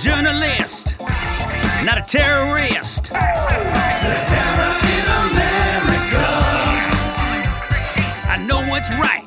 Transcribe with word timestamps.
journalist, 0.00 0.96
not 1.84 1.98
a 1.98 2.02
terrorist. 2.06 3.10
I 8.30 8.36
know 8.46 8.62
what's 8.68 8.88
right. 8.90 9.26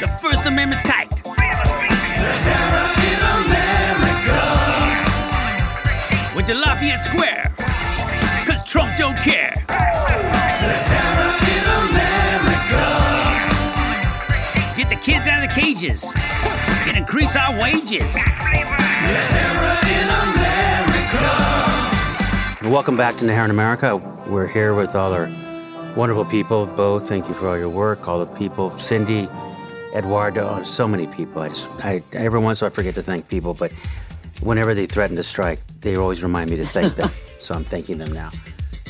The 0.00 0.08
First 0.22 0.46
Amendment 0.46 0.86
tight. 0.86 1.10
Went 6.34 6.46
to 6.46 6.54
Lafayette 6.54 7.02
Square, 7.02 7.52
cause 8.46 8.64
Trump 8.66 8.96
don't 8.96 9.16
care. 9.18 9.54
Get 14.88 15.00
the 15.00 15.04
kids 15.04 15.26
out 15.26 15.42
of 15.42 15.48
the 15.50 15.60
cages 15.60 16.10
and 16.14 16.96
increase 16.96 17.36
our 17.36 17.52
wages. 17.60 18.14
Welcome 22.62 22.96
back 22.96 23.18
to 23.18 23.26
Najera 23.26 23.44
in 23.44 23.50
America. 23.50 23.98
We're 24.28 24.46
here 24.46 24.72
with 24.72 24.94
all 24.94 25.12
our 25.12 25.30
wonderful 25.94 26.24
people. 26.24 26.64
Bo, 26.64 27.00
thank 27.00 27.28
you 27.28 27.34
for 27.34 27.48
all 27.48 27.58
your 27.58 27.68
work. 27.68 28.08
All 28.08 28.18
the 28.18 28.34
people, 28.38 28.70
Cindy, 28.78 29.28
Eduardo, 29.94 30.62
so 30.62 30.88
many 30.88 31.06
people. 31.08 31.42
I, 31.42 31.48
just, 31.48 31.68
I 31.84 32.02
every 32.12 32.40
once 32.40 32.62
in 32.62 32.64
a 32.64 32.68
while 32.68 32.72
I 32.72 32.74
forget 32.74 32.94
to 32.94 33.02
thank 33.02 33.28
people, 33.28 33.52
but 33.52 33.72
whenever 34.40 34.74
they 34.74 34.86
threaten 34.86 35.16
to 35.16 35.22
strike, 35.22 35.60
they 35.82 35.96
always 35.96 36.22
remind 36.22 36.48
me 36.48 36.56
to 36.56 36.64
thank 36.64 36.96
them. 36.96 37.10
so 37.40 37.54
I'm 37.54 37.64
thanking 37.64 37.98
them 37.98 38.12
now. 38.12 38.30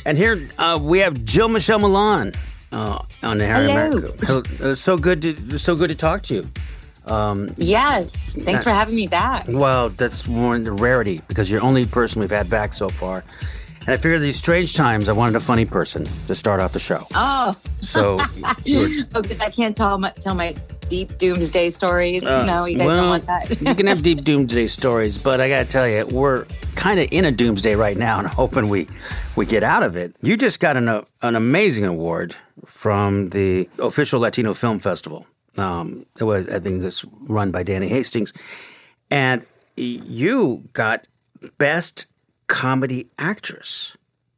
And 0.05 0.17
here 0.17 0.47
uh, 0.59 0.79
we 0.81 0.99
have 0.99 1.25
Jill 1.25 1.49
Michele 1.49 1.79
Meleán 1.79 2.37
uh, 2.71 2.99
on 3.23 3.39
Najera 3.39 3.41
in 3.41 3.69
Hello. 3.69 3.87
America. 3.97 4.25
Hello. 4.25 4.71
Uh, 4.71 4.75
so 4.75 4.97
good 4.97 5.21
to 5.21 5.57
so 5.59 5.75
good 5.75 5.89
to 5.89 5.95
talk 5.95 6.21
to 6.23 6.35
you. 6.35 6.47
Um, 7.05 7.49
Yes. 7.57 8.11
Thanks 8.41 8.63
for 8.63 8.69
having 8.71 8.95
me 8.95 9.07
back. 9.07 9.45
well, 9.49 9.89
that's 9.89 10.27
more 10.27 10.55
in 10.55 10.63
the 10.63 10.71
rarity 10.71 11.21
because 11.27 11.49
you're 11.49 11.59
the 11.59 11.65
only 11.65 11.85
person 11.85 12.21
we've 12.21 12.29
had 12.29 12.49
back 12.49 12.73
so 12.73 12.87
far. 12.89 13.23
And 13.81 13.89
I 13.89 13.97
figured 13.97 14.21
these 14.21 14.35
strange 14.37 14.75
times, 14.75 15.09
I 15.09 15.13
wanted 15.13 15.35
a 15.35 15.39
funny 15.39 15.65
person 15.65 16.05
to 16.27 16.35
start 16.35 16.59
off 16.59 16.73
the 16.73 16.79
show. 16.79 17.07
Oh, 17.15 17.55
So, 17.81 18.19
you're- 18.65 19.03
because 19.11 19.39
I 19.39 19.49
can't 19.49 19.75
tell 19.75 19.97
my 19.97 20.11
tell 20.11 20.35
my 20.35 20.53
deep 20.89 21.17
doomsday 21.17 21.69
stories. 21.71 22.23
uh, 22.23 22.45
no, 22.45 22.65
you 22.65 22.77
guys 22.77 22.87
well, 22.87 22.97
don't 22.97 23.09
want 23.09 23.25
that. 23.27 23.61
you 23.61 23.73
can 23.75 23.87
have 23.87 24.03
deep 24.09 24.23
doomsday 24.23 24.67
stories, 24.67 25.17
but 25.17 25.39
I 25.41 25.47
got 25.49 25.59
to 25.59 25.65
tell 25.65 25.87
you, 25.87 26.05
we're 26.07 26.45
kind 26.79 26.99
of 26.99 27.07
in 27.11 27.25
a 27.25 27.31
doomsday 27.31 27.75
right 27.75 27.97
now 27.97 28.19
and 28.19 28.27
hoping 28.27 28.69
we, 28.69 28.87
we 29.35 29.45
get 29.45 29.63
out 29.63 29.83
of 29.83 29.97
it. 29.97 30.15
You 30.21 30.37
just 30.37 30.61
got 30.61 30.77
an, 30.77 30.87
uh, 30.87 31.03
an 31.21 31.35
amazing 31.35 31.83
award 31.83 32.35
from 32.65 33.29
the 33.31 33.67
official 33.79 34.21
Latino 34.21 34.53
Film 34.53 34.79
Festival. 34.79 35.27
Um, 35.57 36.05
it 36.17 36.23
was, 36.23 36.47
I 36.47 36.59
think 36.59 36.81
it's 36.81 37.03
run 37.27 37.51
by 37.51 37.63
Danny 37.63 37.89
Hastings. 37.89 38.31
And 39.11 39.45
you 39.75 40.63
got 40.71 41.05
Best 41.57 42.05
Comedy 42.47 43.07
Actress. 43.19 43.97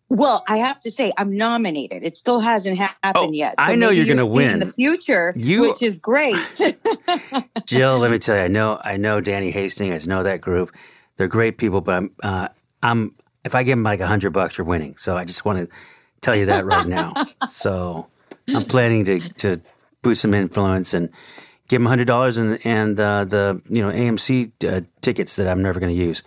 well, 0.09 0.43
I 0.47 0.57
have 0.57 0.79
to 0.81 0.89
say, 0.91 1.13
I'm 1.17 1.37
nominated. 1.37 2.03
It 2.03 2.15
still 2.17 2.39
hasn't 2.39 2.77
happened 2.77 3.13
Oh, 3.15 3.31
yet. 3.31 3.53
I 3.59 3.75
know 3.75 3.89
you're 3.91 4.05
gonna 4.07 4.25
you'll 4.25 4.39
in 4.39 4.59
the 4.59 4.73
future, 4.73 5.33
You- 5.37 5.61
which 5.61 5.81
is 5.83 5.99
great. 5.99 6.35
Jill, 7.65 7.97
let 7.99 8.11
me 8.11 8.17
tell 8.19 8.35
you, 8.35 8.41
I 8.43 8.47
know, 8.47 8.79
I 8.83 8.97
know 8.97 9.21
Danny 9.21 9.51
Hastings. 9.51 10.07
I 10.07 10.09
know 10.09 10.23
that 10.23 10.41
group. 10.41 10.71
They're 11.17 11.27
great 11.27 11.57
people, 11.57 11.81
but 11.81 11.95
I'm, 11.95 12.11
uh, 12.23 12.47
I'm. 12.81 13.15
If 13.43 13.55
I 13.55 13.63
give 13.63 13.77
them 13.77 13.83
like 13.83 13.99
a 13.99 14.07
hundred 14.07 14.31
bucks, 14.31 14.57
you're 14.57 14.65
winning. 14.65 14.97
So 14.97 15.17
I 15.17 15.25
just 15.25 15.45
want 15.45 15.59
to 15.59 15.75
tell 16.21 16.35
you 16.35 16.45
that 16.47 16.65
right 16.65 16.85
now. 16.87 17.13
so 17.49 18.07
I'm 18.47 18.65
planning 18.65 19.05
to 19.05 19.19
to 19.19 19.61
boost 20.03 20.21
some 20.21 20.33
influence 20.33 20.93
and 20.93 21.09
give 21.67 21.79
them 21.81 21.85
hundred 21.87 22.05
dollars 22.05 22.37
and 22.37 22.59
and 22.65 22.99
uh, 22.99 23.23
the 23.25 23.61
you 23.69 23.81
know 23.81 23.91
AMC 23.91 24.51
uh, 24.67 24.81
tickets 25.01 25.35
that 25.37 25.47
I'm 25.47 25.61
never 25.61 25.79
going 25.79 25.93
to 25.95 25.99
use. 25.99 26.21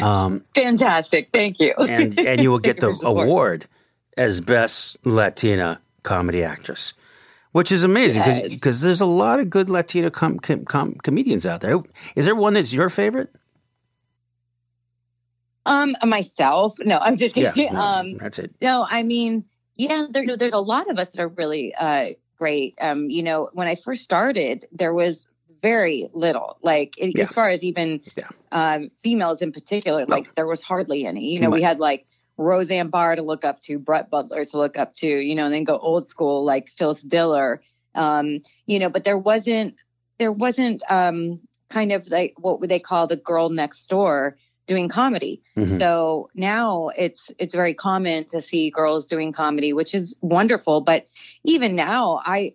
Um, 0.00 0.44
Fantastic. 0.54 1.30
Thank 1.32 1.58
you. 1.60 1.74
and 1.78 2.18
and 2.18 2.40
you 2.40 2.50
will 2.50 2.58
get 2.70 2.78
the 2.80 2.96
award 3.04 3.66
as 4.16 4.40
best 4.40 4.96
Latina 5.04 5.80
comedy 6.04 6.44
actress, 6.44 6.92
which 7.52 7.72
is 7.72 7.82
amazing 7.82 8.22
Yes. 8.22 8.48
because 8.50 8.80
there's 8.82 9.00
a 9.00 9.06
lot 9.06 9.40
of 9.40 9.50
good 9.50 9.68
Latina 9.70 10.10
com- 10.10 10.38
com- 10.38 10.64
com- 10.64 10.94
comedians 11.02 11.44
out 11.46 11.60
there. 11.60 11.80
Is 12.14 12.24
there 12.24 12.36
one 12.36 12.54
that's 12.54 12.72
your 12.72 12.88
favorite? 12.88 13.34
Um, 15.66 15.96
myself. 16.04 16.74
No, 16.80 16.98
I'm 16.98 17.16
just 17.16 17.36
Yeah, 17.36 17.52
kidding. 17.52 17.74
no, 17.74 17.80
um, 17.80 18.16
that's 18.18 18.38
it. 18.38 18.54
No, 18.60 18.86
I 18.88 19.02
mean, 19.02 19.44
yeah, 19.76 20.06
there, 20.10 20.36
there's 20.36 20.52
a 20.52 20.58
lot 20.58 20.90
of 20.90 20.98
us 20.98 21.12
that 21.12 21.22
are 21.22 21.28
really 21.28 21.74
uh, 21.74 22.06
great. 22.38 22.74
Um, 22.80 23.10
you 23.10 23.22
know, 23.22 23.48
when 23.52 23.68
I 23.68 23.74
first 23.76 24.02
started, 24.02 24.66
there 24.72 24.92
was 24.92 25.26
very 25.62 26.08
little, 26.12 26.58
like 26.62 26.96
i- 27.00 27.12
Yeah. 27.14 27.22
as 27.22 27.32
far 27.32 27.48
as 27.48 27.62
even 27.62 28.00
Yeah. 28.16 28.28
um, 28.50 28.90
females 29.02 29.40
in 29.40 29.52
particular, 29.52 30.04
like 30.06 30.34
there 30.34 30.46
was 30.46 30.60
hardly 30.62 31.06
any. 31.06 31.32
You 31.32 31.40
know, 31.40 31.50
we 31.50 31.62
had 31.62 31.78
like 31.78 32.06
Roseanne 32.36 32.88
Barr 32.88 33.14
to 33.14 33.22
look 33.22 33.44
up 33.44 33.60
to, 33.62 33.78
Brett 33.78 34.10
Butler 34.10 34.44
to 34.46 34.58
look 34.58 34.76
up 34.76 34.94
to, 34.96 35.06
you 35.06 35.34
know, 35.36 35.44
and 35.44 35.54
then 35.54 35.64
go 35.64 35.78
old 35.78 36.08
school 36.08 36.44
like 36.44 36.68
Phyllis 36.76 37.02
Diller. 37.02 37.62
Um, 37.94 38.40
you 38.66 38.78
know, 38.80 38.88
but 38.88 39.04
there 39.04 39.18
wasn't 39.18 39.76
there 40.18 40.32
wasn't 40.32 40.82
um, 40.90 41.40
kind 41.70 41.92
of 41.92 42.08
like 42.10 42.34
what 42.38 42.60
would 42.60 42.70
they 42.70 42.80
call 42.80 43.06
the 43.06 43.16
girl 43.16 43.48
next 43.48 43.86
door 43.88 44.36
doing 44.66 44.88
comedy. 44.88 45.42
Mhm. 45.56 45.78
So 45.78 46.30
now 46.34 46.88
it's 46.96 47.32
it's 47.38 47.54
very 47.54 47.74
common 47.74 48.24
to 48.26 48.40
see 48.40 48.70
girls 48.70 49.06
doing 49.08 49.32
comedy, 49.32 49.72
which 49.72 49.94
is 49.94 50.16
wonderful. 50.20 50.80
But 50.80 51.06
even 51.44 51.74
now, 51.74 52.20
I 52.24 52.54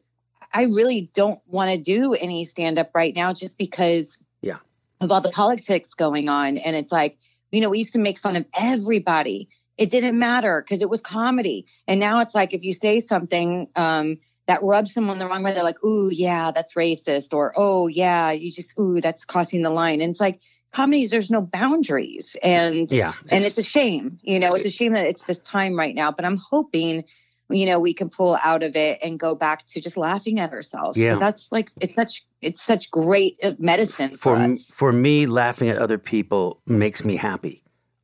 I 0.53 0.63
really 0.63 1.09
don't 1.13 1.39
want 1.47 1.71
to 1.71 1.77
do 1.77 2.13
any 2.13 2.45
stand 2.45 2.79
up 2.79 2.91
right 2.95 3.15
now, 3.15 3.33
just 3.33 3.57
because 3.57 4.17
Yeah. 4.41 4.57
of 5.01 5.11
all 5.11 5.21
the 5.21 5.29
politics 5.29 5.93
going 5.93 6.29
on. 6.29 6.57
And 6.57 6.75
it's 6.75 6.91
like 6.91 7.17
you 7.51 7.61
know 7.61 7.69
we 7.69 7.79
used 7.79 7.93
to 7.93 7.99
make 7.99 8.17
fun 8.17 8.35
of 8.35 8.45
everybody. 8.57 9.49
It 9.77 9.89
didn't 9.91 10.17
matter 10.17 10.61
because 10.63 10.81
it 10.81 10.89
was 10.89 11.01
comedy. 11.01 11.65
And 11.87 11.99
now 11.99 12.19
it's 12.21 12.33
like 12.33 12.53
if 12.53 12.63
you 12.63 12.73
say 12.73 12.99
something 12.99 13.67
um, 13.75 14.17
that 14.47 14.63
rubs 14.63 14.93
someone 14.93 15.19
the 15.19 15.27
wrong 15.27 15.43
way, 15.43 15.53
they're 15.53 15.63
like, 15.63 15.83
"Ooh, 15.83 16.09
yeah, 16.11 16.51
that's 16.51 16.73
racist," 16.73 17.33
or 17.33 17.53
"Oh, 17.55 17.87
yeah, 17.87 18.31
you 18.31 18.51
just 18.51 18.79
ooh, 18.79 19.01
that's 19.01 19.25
crossing 19.25 19.61
the 19.61 19.69
line." 19.69 20.01
And 20.01 20.09
it's 20.09 20.21
like 20.21 20.39
comedies, 20.71 21.09
there's 21.09 21.31
no 21.31 21.41
boundaries, 21.41 22.35
and 22.43 22.91
Yeah, 22.91 23.13
and 23.29 23.43
it's 23.43 23.57
a 23.57 23.63
shame 23.63 24.19
you 24.23 24.39
know 24.39 24.53
it's 24.53 24.65
a 24.65 24.69
shame 24.69 24.93
that 24.93 25.05
it's 25.07 25.23
this 25.23 25.41
time 25.41 25.75
right 25.75 25.95
now 25.95 26.11
but 26.11 26.25
i'm 26.25 26.37
hoping 26.37 27.03
you 27.49 27.65
know 27.65 27.79
we 27.79 27.93
can 27.93 28.09
pull 28.09 28.37
out 28.43 28.61
of 28.63 28.75
it 28.75 28.99
and 29.01 29.19
go 29.19 29.35
back 29.35 29.65
to 29.67 29.79
just 29.81 29.97
laughing 29.97 30.39
at 30.39 30.51
ourselves 30.51 30.97
Yeah. 30.97 31.15
that's 31.15 31.51
like 31.51 31.69
it's 31.81 31.95
such 31.95 32.25
it's 32.41 32.61
such 32.61 32.91
great 32.91 33.37
uh, 33.43 33.53
medicine 33.59 34.11
for, 34.11 34.17
for 34.17 34.35
m- 34.35 34.57
for 34.57 34.91
me. 34.91 35.25
Laughing 35.25 35.69
at 35.69 35.77
other 35.77 35.97
people 35.97 36.61
makes 36.67 37.03
me 37.03 37.15
happy. 37.15 37.63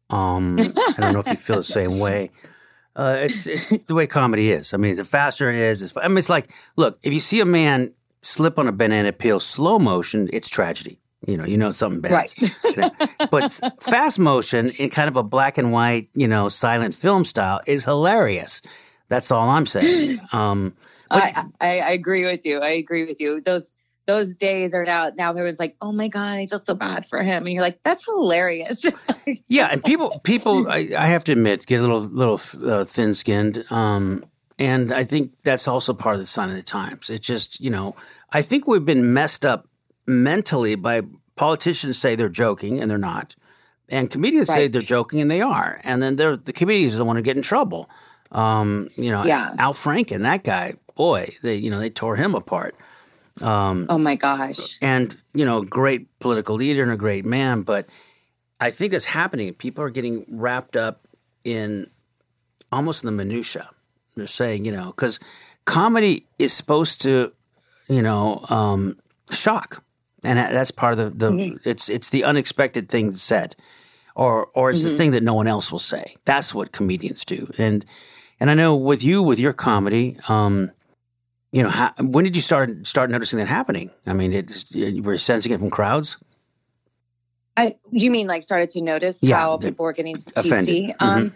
Um, 0.09 0.59
I 0.59 1.01
don't 1.01 1.13
know 1.13 1.19
if 1.19 1.27
you 1.27 1.36
feel 1.36 1.57
the 1.57 1.63
same 1.63 2.00
way. 2.00 2.31
Uh, 2.95 3.18
it's 3.19 3.45
it's 3.48 3.83
the 3.89 3.94
way 3.95 4.07
comedy 4.07 4.51
is. 4.51 4.74
I 4.74 4.77
mean, 4.77 4.95
the 4.95 5.04
faster 5.04 5.50
it 5.51 5.56
is, 5.56 5.81
it's, 5.83 5.95
I 5.98 6.07
mean, 6.07 6.18
it's 6.18 6.30
like 6.30 6.51
look, 6.77 6.98
if 7.04 7.13
you 7.13 7.19
see 7.19 7.39
a 7.42 7.45
man 7.45 7.94
slip 8.21 8.57
on 8.57 8.68
a 8.68 8.71
banana 8.71 9.12
peel 9.12 9.39
slow 9.39 9.77
motion, 9.80 10.30
it's 10.33 10.50
tragedy. 10.50 11.00
You 11.27 11.37
know, 11.37 11.45
you 11.45 11.57
know 11.57 11.71
something 11.71 12.01
bad. 12.01 12.11
right 12.11 13.29
but 13.31 13.59
fast 13.81 14.19
motion 14.19 14.69
in 14.77 14.89
kind 14.89 15.07
of 15.07 15.17
a 15.17 15.23
black 15.23 15.57
and 15.57 15.71
white, 15.71 16.09
you 16.13 16.27
know, 16.27 16.49
silent 16.49 16.95
film 16.95 17.25
style 17.25 17.61
is 17.65 17.85
hilarious. 17.85 18.61
That's 19.09 19.31
all 19.31 19.49
I'm 19.49 19.65
saying. 19.65 20.19
Um, 20.33 20.75
but- 21.09 21.23
I, 21.23 21.43
I 21.61 21.79
i 21.79 21.91
agree 21.91 22.25
with 22.25 22.43
you 22.43 22.59
i 22.59 22.69
agree 22.69 23.05
with 23.05 23.19
you 23.19 23.39
those 23.41 23.75
those 24.07 24.33
days 24.33 24.73
are 24.73 24.83
now 24.83 25.11
now 25.15 25.29
everyone's 25.29 25.59
like 25.59 25.75
oh 25.79 25.91
my 25.91 26.07
god 26.07 26.39
i 26.39 26.47
feel 26.47 26.57
so 26.59 26.73
bad 26.73 27.05
for 27.05 27.21
him 27.21 27.45
and 27.45 27.53
you're 27.53 27.61
like 27.61 27.79
that's 27.83 28.05
hilarious 28.05 28.83
yeah, 29.47 29.67
and 29.71 29.83
people, 29.83 30.19
people, 30.23 30.69
I, 30.69 30.89
I 30.97 31.07
have 31.07 31.23
to 31.25 31.31
admit, 31.31 31.65
get 31.65 31.79
a 31.79 31.81
little, 31.81 32.01
little 32.01 32.39
uh, 32.69 32.83
thin-skinned, 32.85 33.65
um, 33.69 34.25
and 34.59 34.93
I 34.93 35.03
think 35.03 35.31
that's 35.43 35.67
also 35.67 35.93
part 35.93 36.15
of 36.15 36.21
the 36.21 36.27
sign 36.27 36.49
of 36.49 36.55
the 36.55 36.63
times. 36.63 37.09
It 37.09 37.21
just, 37.21 37.59
you 37.59 37.69
know, 37.69 37.95
I 38.31 38.41
think 38.41 38.67
we've 38.67 38.85
been 38.85 39.13
messed 39.13 39.45
up 39.45 39.67
mentally 40.07 40.75
by 40.75 41.01
politicians 41.35 41.97
say 41.97 42.15
they're 42.15 42.29
joking 42.29 42.79
and 42.79 42.89
they're 42.89 42.97
not, 42.97 43.35
and 43.89 44.09
comedians 44.09 44.47
say 44.47 44.67
they're 44.67 44.81
joking 44.81 45.21
and 45.21 45.29
they 45.29 45.41
are, 45.41 45.79
and 45.83 46.01
then 46.01 46.15
they're 46.15 46.38
the 46.38 46.53
comedians 46.53 46.95
are 46.95 47.00
the 47.00 47.05
one 47.05 47.15
who 47.15 47.21
get 47.21 47.38
in 47.38 47.44
trouble. 47.44 47.89
Um, 48.31 48.89
you 48.95 49.11
know, 49.11 49.23
Yeah. 49.23 49.53
Al 49.59 49.73
Franken, 49.73 50.21
that 50.21 50.44
guy, 50.44 50.73
boy, 50.95 51.35
they, 51.44 51.55
you 51.55 51.69
know, 51.69 51.79
they 51.79 51.89
tore 51.89 52.15
him 52.15 52.33
apart. 52.35 52.75
Um, 53.41 53.88
oh 53.89 53.97
my 53.97 54.15
gosh 54.15 54.77
and 54.81 55.17
you 55.33 55.44
know, 55.44 55.63
great 55.63 56.07
political 56.19 56.56
leader 56.56 56.83
and 56.83 56.91
a 56.91 56.97
great 56.97 57.25
man. 57.25 57.61
But 57.63 57.88
I 58.59 58.69
think 58.71 58.91
that's 58.91 59.06
happening. 59.06 59.53
People 59.56 59.83
are 59.83 59.89
getting 59.89 60.25
wrapped 60.29 60.77
up 60.77 61.07
in 61.44 61.89
almost 62.71 63.03
in 63.03 63.07
the 63.07 63.11
minutia. 63.23 63.69
They're 64.15 64.27
saying, 64.27 64.65
you 64.65 64.71
know, 64.71 64.88
because 64.88 65.19
comedy 65.65 66.27
is 66.38 66.53
supposed 66.53 67.01
to, 67.01 67.33
you 67.88 68.01
know, 68.01 68.45
um, 68.49 68.97
shock, 69.31 69.83
and 70.23 70.39
that's 70.39 70.71
part 70.71 70.97
of 70.97 71.19
the, 71.19 71.29
the 71.29 71.59
it's 71.63 71.89
it's 71.89 72.09
the 72.09 72.23
unexpected 72.23 72.89
thing 72.89 73.13
said, 73.13 73.55
or 74.15 74.47
or 74.53 74.69
it's 74.71 74.83
the 74.83 74.89
thing 74.89 75.11
that 75.11 75.23
no 75.23 75.33
one 75.33 75.47
else 75.47 75.71
will 75.71 75.79
say. 75.79 76.15
That's 76.25 76.53
what 76.53 76.71
comedians 76.71 77.25
do, 77.25 77.51
and 77.57 77.85
and 78.39 78.49
I 78.49 78.53
know 78.53 78.75
with 78.75 79.03
you 79.03 79.21
with 79.21 79.39
your 79.39 79.53
comedy. 79.53 80.17
Um, 80.27 80.71
you 81.51 81.61
know, 81.61 81.69
how, 81.69 81.93
when 81.99 82.23
did 82.23 82.35
you 82.35 82.41
start 82.41 82.87
start 82.87 83.11
noticing 83.11 83.37
that 83.39 83.47
happening? 83.47 83.91
I 84.07 84.13
mean, 84.13 84.33
it, 84.33 84.73
you 84.73 85.03
were 85.03 85.17
sensing 85.17 85.51
it 85.51 85.59
from 85.59 85.69
crowds. 85.69 86.17
I, 87.55 87.75
you 87.91 88.09
mean 88.09 88.25
like 88.25 88.41
started 88.41 88.71
to 88.71 88.81
notice 88.81 89.21
Yeah, 89.21 89.37
how 89.37 89.57
people 89.57 89.85
were 89.85 89.93
getting 89.93 90.23
offended. 90.35 90.75
PC? 90.89 90.95
Um, 90.99 91.35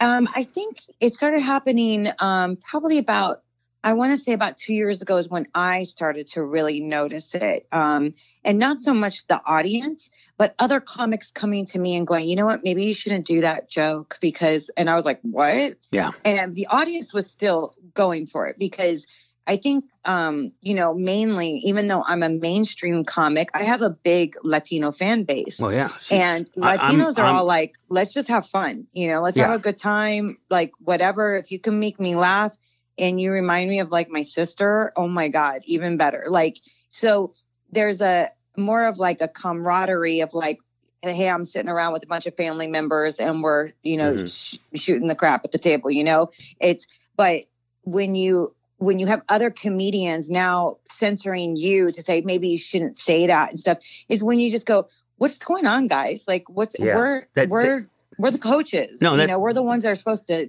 um, 0.00 0.28
I 0.34 0.44
think 0.44 0.80
it 1.00 1.12
started 1.12 1.42
happening 1.42 2.10
um, 2.18 2.56
probably 2.56 2.98
about 2.98 3.42
I 3.84 3.92
want 3.92 4.16
to 4.16 4.22
say 4.22 4.32
about 4.32 4.56
two 4.56 4.74
years 4.74 5.02
ago 5.02 5.16
is 5.16 5.28
when 5.28 5.46
I 5.54 5.84
started 5.84 6.26
to 6.28 6.42
really 6.42 6.80
notice 6.80 7.34
it, 7.34 7.66
um, 7.70 8.12
and 8.44 8.58
not 8.58 8.80
so 8.80 8.92
much 8.92 9.26
the 9.28 9.40
audience, 9.46 10.10
but 10.36 10.54
other 10.58 10.80
comics 10.80 11.30
coming 11.30 11.64
to 11.66 11.78
me 11.78 11.94
and 11.96 12.06
going, 12.06 12.26
you 12.28 12.34
know 12.36 12.46
what, 12.46 12.64
maybe 12.64 12.84
you 12.84 12.94
shouldn't 12.94 13.26
do 13.26 13.40
that 13.42 13.68
joke 13.70 14.18
because, 14.20 14.70
and 14.76 14.90
I 14.90 14.94
was 14.96 15.04
like, 15.04 15.20
what? 15.22 15.76
Yeah. 15.92 16.10
and 16.24 16.54
the 16.54 16.66
audience 16.66 17.14
was 17.14 17.30
still 17.30 17.74
going 17.94 18.26
for 18.26 18.46
it 18.48 18.58
because 18.58 19.06
I 19.46 19.56
think, 19.56 19.84
um, 20.04 20.52
you 20.60 20.74
know, 20.74 20.92
mainly, 20.92 21.60
even 21.64 21.86
though 21.86 22.02
I'm 22.06 22.22
a 22.22 22.28
mainstream 22.28 23.04
comic, 23.04 23.48
I 23.54 23.62
have 23.62 23.80
a 23.80 23.90
big 23.90 24.36
Latino 24.42 24.92
fan 24.92 25.24
base. 25.24 25.58
Well, 25.58 25.72
yeah. 25.72 25.88
and 26.10 26.50
I- 26.60 26.76
I'm- 26.76 26.96
Latinos 26.96 27.18
are 27.18 27.24
I'm- 27.24 27.36
all 27.36 27.44
like, 27.46 27.74
let's 27.88 28.12
just 28.12 28.28
have 28.28 28.46
fun. 28.46 28.86
You 28.92 29.08
know, 29.10 29.20
let's 29.22 29.36
Yeah. 29.36 29.44
have 29.46 29.54
a 29.54 29.58
good 29.58 29.78
time. 29.78 30.36
Like, 30.50 30.72
whatever. 30.80 31.36
If 31.36 31.50
you 31.50 31.58
can 31.60 31.78
make 31.80 31.98
me 31.98 32.14
laugh 32.14 32.56
and 32.98 33.20
you 33.20 33.30
remind 33.30 33.70
me 33.70 33.80
of 33.80 33.90
like 33.90 34.08
my 34.10 34.22
sister, 34.22 34.92
oh 34.96 35.08
my 35.08 35.28
God, 35.28 35.60
even 35.64 35.96
better. 35.96 36.26
Like, 36.28 36.58
so 36.90 37.32
there's 37.70 38.00
a 38.00 38.30
more 38.56 38.86
of 38.86 38.98
like 38.98 39.20
a 39.20 39.28
camaraderie 39.28 40.20
of 40.20 40.34
like, 40.34 40.58
hey, 41.02 41.28
I'm 41.28 41.44
sitting 41.44 41.68
around 41.68 41.92
with 41.92 42.02
a 42.02 42.06
bunch 42.08 42.26
of 42.26 42.34
family 42.36 42.66
members 42.66 43.20
and 43.20 43.42
we're, 43.42 43.70
you 43.82 43.96
know, 43.96 44.14
Mhm. 44.14 44.28
sh- 44.28 44.58
shooting 44.80 45.06
the 45.06 45.14
crap 45.14 45.44
at 45.44 45.52
the 45.52 45.58
table, 45.58 45.90
you 45.92 46.02
know? 46.02 46.30
It's, 46.60 46.88
but 47.16 47.44
when 47.84 48.16
you, 48.16 48.54
when 48.78 48.98
you 48.98 49.06
have 49.06 49.22
other 49.28 49.50
comedians 49.50 50.28
now 50.30 50.78
censoring 50.88 51.56
you 51.56 51.92
to 51.92 52.02
say 52.02 52.20
maybe 52.22 52.48
you 52.48 52.58
shouldn't 52.58 52.96
say 52.96 53.28
that 53.28 53.50
and 53.50 53.58
stuff, 53.58 53.78
is 54.08 54.22
when 54.24 54.40
you 54.40 54.50
just 54.50 54.66
go, 54.66 54.88
what's 55.18 55.38
going 55.38 55.66
on, 55.66 55.86
guys? 55.86 56.24
Like, 56.26 56.44
what's 56.48 56.74
Yeah. 56.78 56.96
we're 56.96 57.26
That- 57.34 57.48
we're 57.48 57.88
we're 58.18 58.32
the 58.32 58.38
coaches. 58.38 59.00
No, 59.00 59.14
you 59.14 59.28
know, 59.28 59.38
we're 59.38 59.52
the 59.52 59.62
ones 59.62 59.84
that 59.84 59.92
are 59.92 59.94
supposed 59.94 60.26
to. 60.26 60.48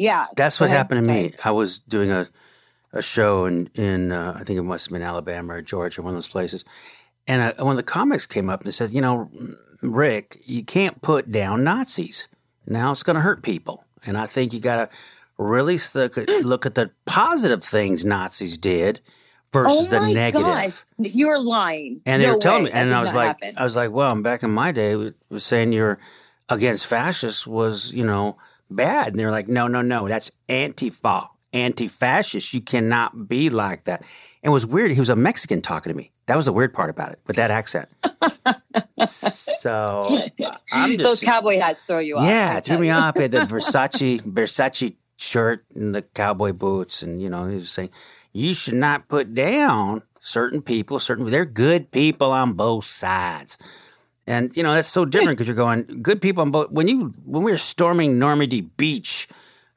Yeah, 0.00 0.26
That's 0.34 0.58
what 0.58 0.70
happened 0.70 1.06
to 1.06 1.12
me. 1.12 1.34
I 1.44 1.50
was 1.50 1.78
doing 1.80 2.10
a 2.10 2.26
a 2.92 3.02
show 3.02 3.44
in 3.44 3.68
in 3.74 4.12
uh, 4.12 4.34
I 4.34 4.44
think 4.44 4.58
it 4.58 4.62
must 4.62 4.86
have 4.86 4.92
been 4.92 5.02
Alabama 5.02 5.54
or 5.54 5.62
Georgia, 5.62 6.00
one 6.02 6.10
of 6.10 6.16
those 6.16 6.26
places. 6.28 6.64
And 7.28 7.42
I, 7.42 7.62
one 7.62 7.72
of 7.72 7.76
the 7.76 7.82
comics 7.82 8.26
came 8.26 8.48
up 8.48 8.64
and 8.64 8.74
said, 8.74 8.92
"You 8.92 9.02
know, 9.02 9.30
Rick, 9.82 10.40
you 10.46 10.64
can't 10.64 11.00
put 11.02 11.30
down 11.30 11.64
Nazis. 11.64 12.28
Now 12.66 12.90
it's 12.92 13.02
going 13.02 13.16
to 13.16 13.20
hurt 13.20 13.42
people, 13.42 13.84
and 14.06 14.16
I 14.16 14.26
think 14.26 14.52
you 14.54 14.60
got 14.60 14.76
to 14.76 14.96
really 15.36 15.78
look 15.94 16.16
at, 16.18 16.28
look 16.44 16.66
at 16.66 16.74
the 16.74 16.90
positive 17.04 17.62
things 17.62 18.04
Nazis 18.04 18.56
did 18.58 19.00
versus 19.52 19.86
oh 19.86 19.90
the 19.90 20.14
negative." 20.14 20.46
gosh, 20.46 20.84
you're 20.98 21.38
lying. 21.38 22.00
And 22.06 22.22
they 22.22 22.26
No 22.26 22.34
were 22.34 22.40
telling 22.40 22.64
way. 22.64 22.70
me, 22.70 22.72
That 22.72 22.86
and 22.86 22.94
I 22.94 23.02
was 23.02 23.12
like, 23.14 23.26
happen. 23.28 23.54
I 23.58 23.64
was 23.64 23.76
like, 23.76 23.90
well, 23.90 24.20
back 24.22 24.42
in 24.42 24.50
my 24.50 24.72
day, 24.72 24.96
was 24.96 25.44
saying 25.44 25.72
you're 25.72 25.98
against 26.48 26.86
fascists 26.86 27.46
was, 27.46 27.92
you 27.92 28.04
know, 28.04 28.36
bad. 28.70 29.08
And 29.08 29.18
they're 29.18 29.30
like, 29.30 29.48
no, 29.48 29.66
no, 29.68 29.82
no, 29.82 30.08
that's 30.08 30.30
antifa, 30.48 31.28
anti-fascist. 31.52 32.52
You 32.54 32.60
cannot 32.60 33.28
be 33.28 33.50
like 33.50 33.84
that. 33.84 34.00
And 34.42 34.50
it 34.50 34.54
was 34.54 34.66
weird. 34.66 34.92
He 34.92 34.98
was 35.00 35.08
a 35.10 35.16
Mexican 35.16 35.60
talking 35.62 35.92
to 35.92 35.96
me. 35.96 36.12
That 36.26 36.36
was 36.36 36.46
the 36.46 36.52
weird 36.52 36.72
part 36.72 36.90
about 36.90 37.12
it, 37.12 37.18
with 37.26 37.36
that 37.36 37.50
accent. 37.50 37.88
so 39.06 40.04
I'm 40.72 40.96
Those 40.96 41.20
cowboy 41.20 41.58
hats 41.58 41.82
throw 41.82 41.98
you 41.98 42.16
off. 42.16 42.24
yeah, 42.24 42.58
it 42.58 42.64
threw 42.64 42.78
me 42.78 42.88
you. 42.88 42.92
off. 42.92 43.16
Had 43.18 43.32
the 43.32 43.38
Versace 43.40 44.22
Versace 44.22 44.94
shirt 45.16 45.64
and 45.74 45.94
the 45.94 46.02
cowboy 46.02 46.52
boots, 46.52 47.02
and 47.02 47.20
you 47.20 47.28
know, 47.28 47.46
he 47.48 47.56
was 47.56 47.70
saying 47.70 47.90
you 48.32 48.54
should 48.54 48.74
not 48.74 49.08
put 49.08 49.34
down 49.34 50.02
certain 50.20 50.62
people. 50.62 50.98
Certain 50.98 51.26
they're 51.30 51.44
good 51.44 51.90
people 51.90 52.30
on 52.32 52.52
both 52.52 52.84
sides, 52.84 53.58
and 54.26 54.56
you 54.56 54.62
know 54.62 54.74
that's 54.74 54.88
so 54.88 55.04
different 55.04 55.36
because 55.38 55.46
you're 55.48 55.56
going 55.56 56.02
good 56.02 56.20
people 56.22 56.42
on 56.42 56.50
both. 56.50 56.70
When 56.70 56.88
you 56.88 57.12
when 57.24 57.42
we 57.42 57.50
were 57.52 57.58
storming 57.58 58.18
Normandy 58.18 58.60
Beach. 58.62 59.28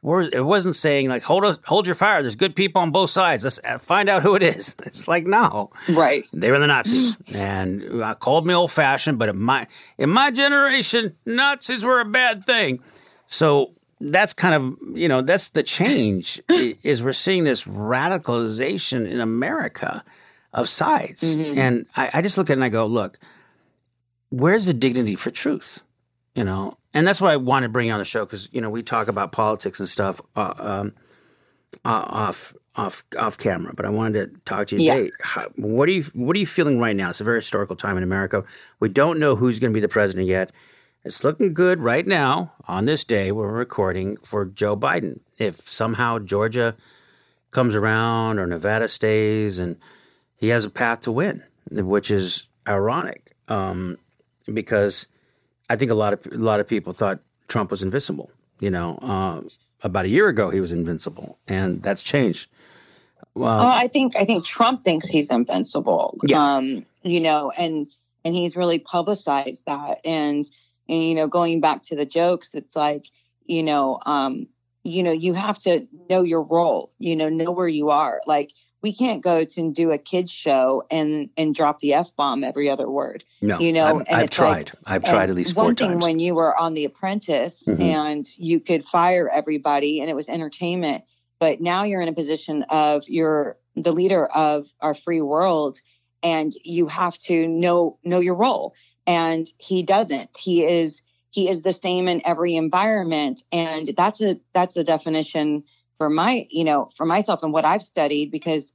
It 0.06 0.44
wasn't 0.46 0.76
saying 0.76 1.08
like 1.08 1.24
hold 1.24 1.46
us, 1.46 1.58
hold 1.64 1.86
your 1.88 1.96
fire. 1.96 2.22
There's 2.22 2.36
good 2.36 2.58
people 2.58 2.82
on 2.82 2.92
both 2.92 3.10
sides. 3.10 3.46
Let's 3.46 3.62
uh, 3.64 3.78
find 3.78 4.10
out 4.10 4.22
who 4.22 4.36
it 4.36 4.44
is. 4.44 4.76
It's 4.86 5.08
like 5.08 5.26
no, 5.26 5.72
Right. 5.88 6.26
they 6.34 6.52
were 6.52 6.60
the 6.60 6.68
Nazis, 6.68 7.16
and 7.34 8.04
I 8.04 8.14
called 8.14 8.46
me 8.46 8.54
old 8.54 8.70
fashioned. 8.70 9.18
But 9.18 9.30
in 9.30 9.40
my 9.40 9.66
in 9.98 10.10
my 10.10 10.30
generation, 10.30 11.16
Nazis 11.26 11.86
were 11.86 12.02
a 12.02 12.06
bad 12.06 12.46
thing. 12.46 12.82
So 13.28 13.72
that's 14.02 14.34
kind 14.34 14.54
of 14.56 14.76
you 14.98 15.08
know 15.08 15.22
that's 15.22 15.48
the 15.52 15.64
change 15.64 16.42
is 16.50 17.02
we're 17.02 17.14
seeing 17.14 17.46
this 17.46 17.64
radicalization 17.64 19.10
in 19.10 19.22
America 19.22 20.04
of 20.54 20.68
sides, 20.68 21.24
and 21.36 21.86
I, 21.96 22.10
I 22.16 22.22
just 22.22 22.38
look 22.38 22.48
at 22.50 22.52
it 22.52 22.56
and 22.56 22.64
I 22.66 22.70
go, 22.70 22.86
look, 22.86 23.18
where's 24.34 24.66
the 24.66 24.74
dignity 24.74 25.16
for 25.16 25.30
truth? 25.30 25.82
You 26.36 26.44
know, 26.44 26.78
and 26.94 27.06
that's 27.06 27.22
why 27.22 27.34
I 27.34 27.36
want 27.36 27.64
to 27.64 27.70
bring 27.70 27.88
you 27.88 27.94
on 27.94 28.00
the 28.00 28.06
show 28.06 28.26
because 28.26 28.50
you 28.52 28.60
know 28.60 28.70
we 28.70 28.82
talk 28.82 29.08
about 29.08 29.32
politics 29.32 29.80
and 29.80 29.88
stuff 29.88 30.20
uh, 30.36 30.54
um, 30.58 30.94
uh, 31.86 32.06
off 32.08 32.56
off 32.76 33.04
off 33.18 33.38
camera. 33.38 33.74
But 33.76 33.86
I 33.86 33.90
wanted 33.90 34.34
to 34.34 34.40
talk 34.42 34.68
to 34.68 34.78
you 34.78 34.82
Yeah. 34.82 34.96
today. 34.96 35.12
How, 35.22 35.50
what 35.56 35.88
are 35.88 35.92
you 35.92 36.04
What 36.16 36.36
are 36.36 36.40
you 36.40 36.48
feeling 36.48 36.80
right 36.80 36.96
now? 36.96 37.12
It's 37.12 37.22
a 37.22 37.24
very 37.24 37.38
historical 37.38 37.76
time 37.76 37.98
in 37.98 38.04
America. 38.04 38.44
We 38.80 38.90
don't 38.90 39.20
know 39.20 39.36
who's 39.36 39.60
going 39.60 39.72
to 39.72 39.76
be 39.76 39.80
the 39.82 39.88
president 39.88 40.28
yet. 40.28 40.52
It's 41.06 41.24
looking 41.24 41.54
good 41.54 41.80
right 41.80 42.08
now 42.08 42.54
on 42.68 42.86
this 42.86 43.04
day 43.04 43.32
we're 43.32 43.52
recording 43.52 44.18
for 44.18 44.46
Joe 44.46 44.76
Biden. 44.76 45.20
If 45.38 45.70
somehow 45.70 46.18
Georgia 46.18 46.76
comes 47.52 47.76
around 47.76 48.40
or 48.40 48.48
Nevada 48.48 48.88
stays, 48.88 49.60
and 49.60 49.78
he 50.38 50.48
has 50.48 50.66
a 50.66 50.70
path 50.72 51.02
to 51.02 51.12
win, 51.12 51.44
which 51.70 52.10
is 52.10 52.48
ironic 52.68 53.36
um, 53.50 53.98
because 54.52 55.08
I 55.70 55.76
think 55.76 55.92
a 55.92 55.96
lot 55.96 56.14
of 56.14 56.26
a 56.32 56.38
lot 56.38 56.60
of 56.60 56.68
people 56.68 56.94
thought 56.94 57.20
Trump 57.48 57.72
was 57.72 57.84
invincible. 57.84 58.32
You 58.60 58.72
know, 58.72 58.98
uh, 59.02 59.42
about 59.82 60.06
a 60.06 60.10
year 60.10 60.28
ago 60.28 60.50
he 60.50 60.60
was 60.60 60.72
invincible, 60.72 61.38
and 61.48 61.82
that's 61.84 62.04
changed. 62.04 62.50
Well, 63.36 63.62
Oh, 63.62 63.68
I 63.68 63.88
think 63.88 64.16
I 64.16 64.26
think 64.26 64.46
Trump 64.46 64.84
thinks 64.84 65.08
he's 65.08 65.32
invincible. 65.32 66.20
Yeah. 66.24 66.56
Um, 66.56 66.86
you 67.04 67.20
know, 67.20 67.52
and 67.52 67.88
and 68.24 68.36
he's 68.36 68.56
really 68.56 68.80
publicized 68.80 69.66
that. 69.66 70.00
And 70.06 70.46
and 70.88 71.04
you 71.04 71.16
know, 71.16 71.28
going 71.28 71.60
back 71.62 71.84
to 71.86 71.96
the 71.96 72.06
jokes, 72.06 72.54
it's 72.54 72.76
like, 72.76 73.08
you 73.46 73.64
know, 73.64 74.00
um, 74.06 74.48
you 74.84 75.02
know, 75.04 75.12
you 75.12 75.34
have 75.34 75.58
to 75.60 75.88
know 76.10 76.22
your 76.24 76.42
role, 76.44 76.92
you 77.00 77.16
know, 77.16 77.30
know 77.30 77.52
where 77.52 77.68
you 77.68 77.90
are. 77.90 78.22
Like 78.28 78.52
we 78.84 78.94
can't 78.94 79.24
go 79.24 79.44
to 79.46 79.62
and 79.62 79.74
do 79.74 79.92
a 79.92 79.98
kids 79.98 80.32
show 80.32 80.84
and 80.92 81.30
and 81.38 81.56
drop 81.56 81.80
the 81.80 81.94
F 81.94 82.16
bomb 82.16 82.44
every 82.44 82.70
other 82.70 82.90
word. 82.90 83.24
no, 83.42 83.58
you 83.60 83.72
know, 83.72 83.86
I've, 83.86 83.96
and 84.02 84.08
I've 84.10 84.24
it's 84.26 84.38
like- 84.38 84.68
tried. 84.68 84.72
I've 84.86 85.04
tried 85.06 85.30
at 85.30 85.36
least 85.36 85.56
one 85.56 85.68
four 85.68 85.74
thing 85.74 85.92
times. 85.94 86.04
when 86.04 86.20
you 86.20 86.36
were 86.36 86.56
on 86.56 86.74
The 86.76 86.86
Apprentice 86.86 87.64
Mhm. 87.68 87.80
and 87.80 88.38
you 88.38 88.60
could 88.60 88.84
fire 88.84 89.30
everybody 89.30 90.02
and 90.02 90.10
it 90.10 90.14
was 90.16 90.28
entertainment, 90.30 91.04
but 91.40 91.62
now 91.62 91.84
you're 91.84 92.02
in 92.02 92.10
a 92.10 92.14
position 92.14 92.64
of 92.70 93.08
you're 93.08 93.58
the 93.76 93.92
leader 93.94 94.28
of 94.28 94.68
our 94.82 94.94
free 94.94 95.22
world 95.22 95.80
and 96.22 96.54
you 96.64 96.88
have 96.88 97.18
to 97.20 97.48
know 97.48 97.98
know 98.04 98.20
your 98.20 98.36
role. 98.36 98.74
And 99.08 99.48
he 99.58 99.82
doesn't. 99.82 100.30
He 100.38 100.64
is 100.66 101.02
he 101.32 101.50
is 101.50 101.64
the 101.64 101.72
same 101.74 102.08
in 102.08 102.22
every 102.26 102.56
environment, 102.56 103.44
and 103.52 103.88
that's 103.98 104.22
a 104.22 104.40
that's 104.54 104.76
a 104.78 104.84
definition 104.84 105.64
for 105.98 106.10
my 106.10 106.48
you 106.50 106.64
know 106.64 106.90
for 106.96 107.06
myself 107.06 107.44
and 107.44 107.54
what 107.54 107.66
I've 107.66 107.84
studied 107.84 108.32
because 108.32 108.74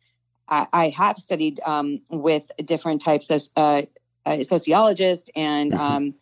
I, 0.48 0.66
I 0.72 0.88
have 0.90 1.18
studied 1.18 1.60
um, 1.64 2.00
with 2.08 2.50
different 2.64 3.02
types 3.02 3.30
of 3.30 3.42
uh, 3.56 3.82
uh, 4.26 4.42
sociologists 4.42 5.30
and 5.36 5.72
Mhm. 5.72 5.78
um, 5.80 6.14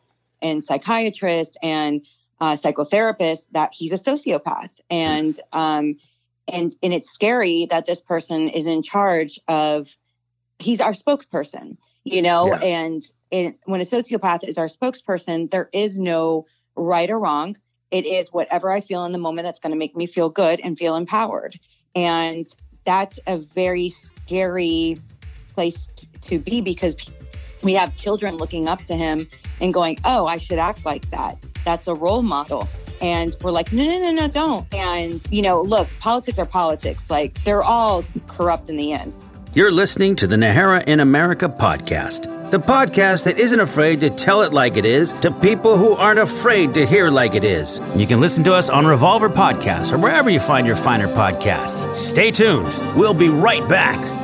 and 0.42 0.62
psychiatrists 0.62 1.56
and 1.62 2.04
uh, 2.40 2.52
psychotherapists 2.54 3.48
that 3.52 3.70
he's 3.72 3.92
a 3.92 3.96
sociopath 3.98 4.78
and 4.90 5.40
um, 5.52 5.96
and 6.48 6.76
and 6.82 6.92
it's 6.94 7.10
scary 7.10 7.66
that 7.70 7.86
this 7.86 8.00
person 8.02 8.48
is 8.48 8.66
in 8.66 8.82
charge 8.82 9.40
of 9.48 9.88
he's 10.58 10.80
our 10.80 10.92
spokesperson 10.92 11.76
you 12.04 12.22
know 12.22 12.54
Yeah. 12.54 12.66
and 12.66 13.02
it, 13.30 13.58
when 13.64 13.80
a 13.80 13.84
sociopath 13.84 14.44
is 14.44 14.58
our 14.58 14.66
spokesperson 14.68 15.50
there 15.50 15.68
is 15.72 15.98
no 15.98 16.46
right 16.76 17.10
or 17.10 17.18
wrong 17.18 17.56
it 17.96 18.04
is 18.04 18.30
whatever 18.32 18.70
i 18.70 18.80
feel 18.80 19.04
in 19.04 19.12
the 19.12 19.18
moment 19.18 19.44
that's 19.46 19.58
going 19.58 19.72
to 19.72 19.78
make 19.78 19.96
me 19.96 20.06
feel 20.06 20.28
good 20.28 20.60
and 20.60 20.78
feel 20.78 20.96
empowered. 20.96 21.58
And 21.94 22.46
that's 22.84 23.18
a 23.26 23.38
very 23.38 23.88
scary 23.88 24.98
place 25.54 25.88
to 26.20 26.38
be 26.38 26.60
because 26.60 26.94
we 27.62 27.72
have 27.72 27.96
children 27.96 28.36
looking 28.36 28.68
up 28.68 28.84
to 28.84 28.94
him 28.94 29.26
and 29.62 29.72
going 29.72 29.98
oh 30.04 30.26
i 30.26 30.36
should 30.36 30.58
act 30.58 30.84
like 30.84 31.10
that. 31.10 31.38
That's 31.64 31.88
a 31.88 31.94
role 31.94 32.22
model. 32.22 32.68
And 33.00 33.34
we're 33.42 33.50
like 33.50 33.72
no 33.72 33.84
no 33.84 33.98
no 33.98 34.10
no 34.12 34.28
don't. 34.28 34.74
And 34.74 35.22
you 35.30 35.40
know 35.40 35.62
look 35.62 35.88
politics 35.98 36.38
are 36.38 36.46
politics. 36.46 37.10
Like 37.10 37.42
they're 37.44 37.62
all 37.64 38.04
corrupt 38.26 38.68
in 38.68 38.76
the 38.76 38.92
end. 38.92 39.14
You're 39.54 39.72
listening 39.72 40.16
to 40.16 40.26
the 40.26 40.36
Najera 40.36 40.84
in 40.84 41.00
America 41.00 41.48
podcast, 41.48 42.26
the 42.50 42.58
podcast 42.60 43.24
that 43.24 43.38
isn't 43.38 43.58
afraid 43.58 44.00
to 44.00 44.10
tell 44.10 44.42
it 44.42 44.52
like 44.52 44.76
it 44.76 44.84
is 44.84 45.12
to 45.20 45.30
people 45.30 45.76
who 45.76 45.94
aren't 45.94 46.20
afraid 46.20 46.74
to 46.74 46.86
hear 46.86 47.10
like 47.10 47.34
it 47.34 47.42
is. 47.42 47.80
You 47.96 48.06
can 48.06 48.20
listen 48.20 48.44
to 48.44 48.54
us 48.54 48.70
on 48.70 48.86
Revolver 48.86 49.28
Podcasts 49.28 49.92
or 49.92 49.98
wherever 49.98 50.30
you 50.30 50.38
find 50.38 50.66
your 50.66 50.76
finer 50.76 51.08
podcasts. 51.08 51.92
Stay 51.96 52.30
tuned. 52.30 52.68
We'll 52.96 53.14
be 53.14 53.28
right 53.28 53.68
back. 53.68 54.15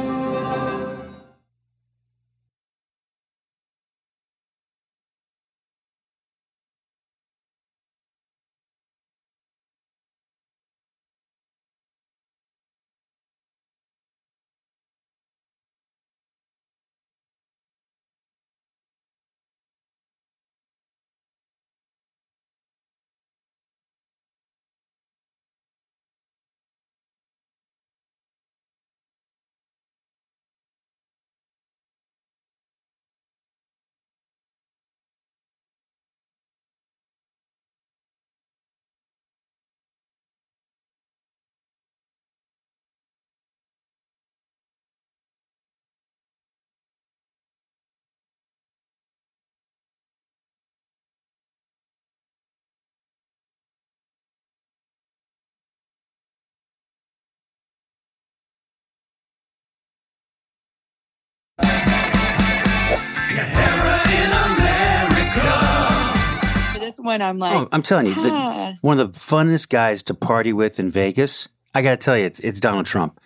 Best 66.87 67.03
one. 67.05 67.23
I'm 67.23 67.39
like, 67.39 67.55
Oh, 67.57 67.69
I'm 67.73 67.83
telling 67.83 68.07
you, 68.07 68.15
the, 68.15 68.31
ah. 68.31 68.75
one 68.81 68.99
of 69.01 69.13
the 69.13 69.19
funnest 69.19 69.69
guys 69.69 70.03
to 70.05 70.15
party 70.15 70.53
with 70.53 70.79
in 70.81 70.91
Vegas. 70.91 71.49
I 71.75 71.83
got 71.83 71.91
to 71.91 71.97
tell 71.97 72.17
you, 72.19 72.25
it's, 72.27 72.41
it's 72.41 72.61
Donald 72.61 72.87
Trump. 72.87 73.19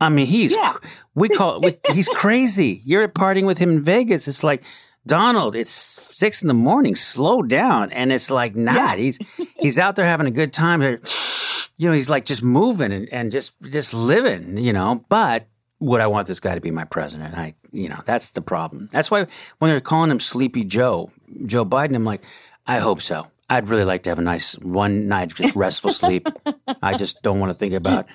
I 0.00 0.08
mean, 0.08 0.26
he's 0.26 0.54
Yeah. 0.54 0.74
we 1.14 1.28
call 1.28 1.64
it, 1.66 1.80
he's 1.92 2.08
crazy. 2.08 2.80
You're 2.84 3.06
partying 3.08 3.44
with 3.46 3.58
him 3.58 3.70
in 3.70 3.82
Vegas. 3.82 4.26
It's 4.28 4.42
like 4.42 4.62
Donald. 5.06 5.54
It's 5.56 5.70
six 5.70 6.42
in 6.42 6.48
the 6.48 6.54
morning. 6.54 6.94
Slow 6.94 7.42
down, 7.42 7.92
and 7.92 8.12
it's 8.12 8.30
like 8.30 8.54
not. 8.56 8.74
Yeah. 8.74 8.96
He's 8.96 9.18
he's 9.58 9.78
out 9.78 9.96
there 9.96 10.04
having 10.06 10.26
a 10.26 10.30
good 10.30 10.52
time. 10.52 10.82
You 10.82 11.88
know, 11.88 11.92
he's 11.92 12.10
like 12.10 12.24
just 12.24 12.42
moving 12.42 12.92
and, 12.92 13.08
and 13.10 13.32
just 13.32 13.52
just 13.62 13.94
living. 13.94 14.58
You 14.58 14.72
know, 14.72 15.04
but 15.08 15.46
would 15.80 16.00
I 16.02 16.06
want 16.06 16.28
this 16.28 16.40
guy 16.40 16.54
to 16.54 16.60
be 16.60 16.70
my 16.70 16.84
president? 16.84 17.34
I, 17.36 17.54
you 17.72 17.88
know, 17.88 18.00
that's 18.04 18.30
the 18.32 18.42
problem. 18.42 18.90
That's 18.92 19.10
why 19.10 19.26
when 19.58 19.70
they're 19.70 19.80
calling 19.80 20.10
him 20.10 20.20
Sleepy 20.20 20.64
Joe, 20.64 21.10
Joe 21.46 21.64
Biden, 21.64 21.94
I'm 21.94 22.04
like, 22.04 22.22
I 22.70 22.78
hope 22.78 23.02
so. 23.02 23.26
I'd 23.48 23.68
really 23.68 23.84
like 23.84 24.04
to 24.04 24.10
have 24.10 24.20
a 24.20 24.22
nice 24.22 24.52
one 24.58 25.08
night 25.08 25.32
of 25.32 25.36
just 25.36 25.56
restful 25.56 25.90
sleep. 25.90 26.28
I 26.82 26.96
just 26.96 27.20
don't 27.22 27.40
want 27.40 27.50
to 27.50 27.54
think 27.58 27.74
about 27.74 28.06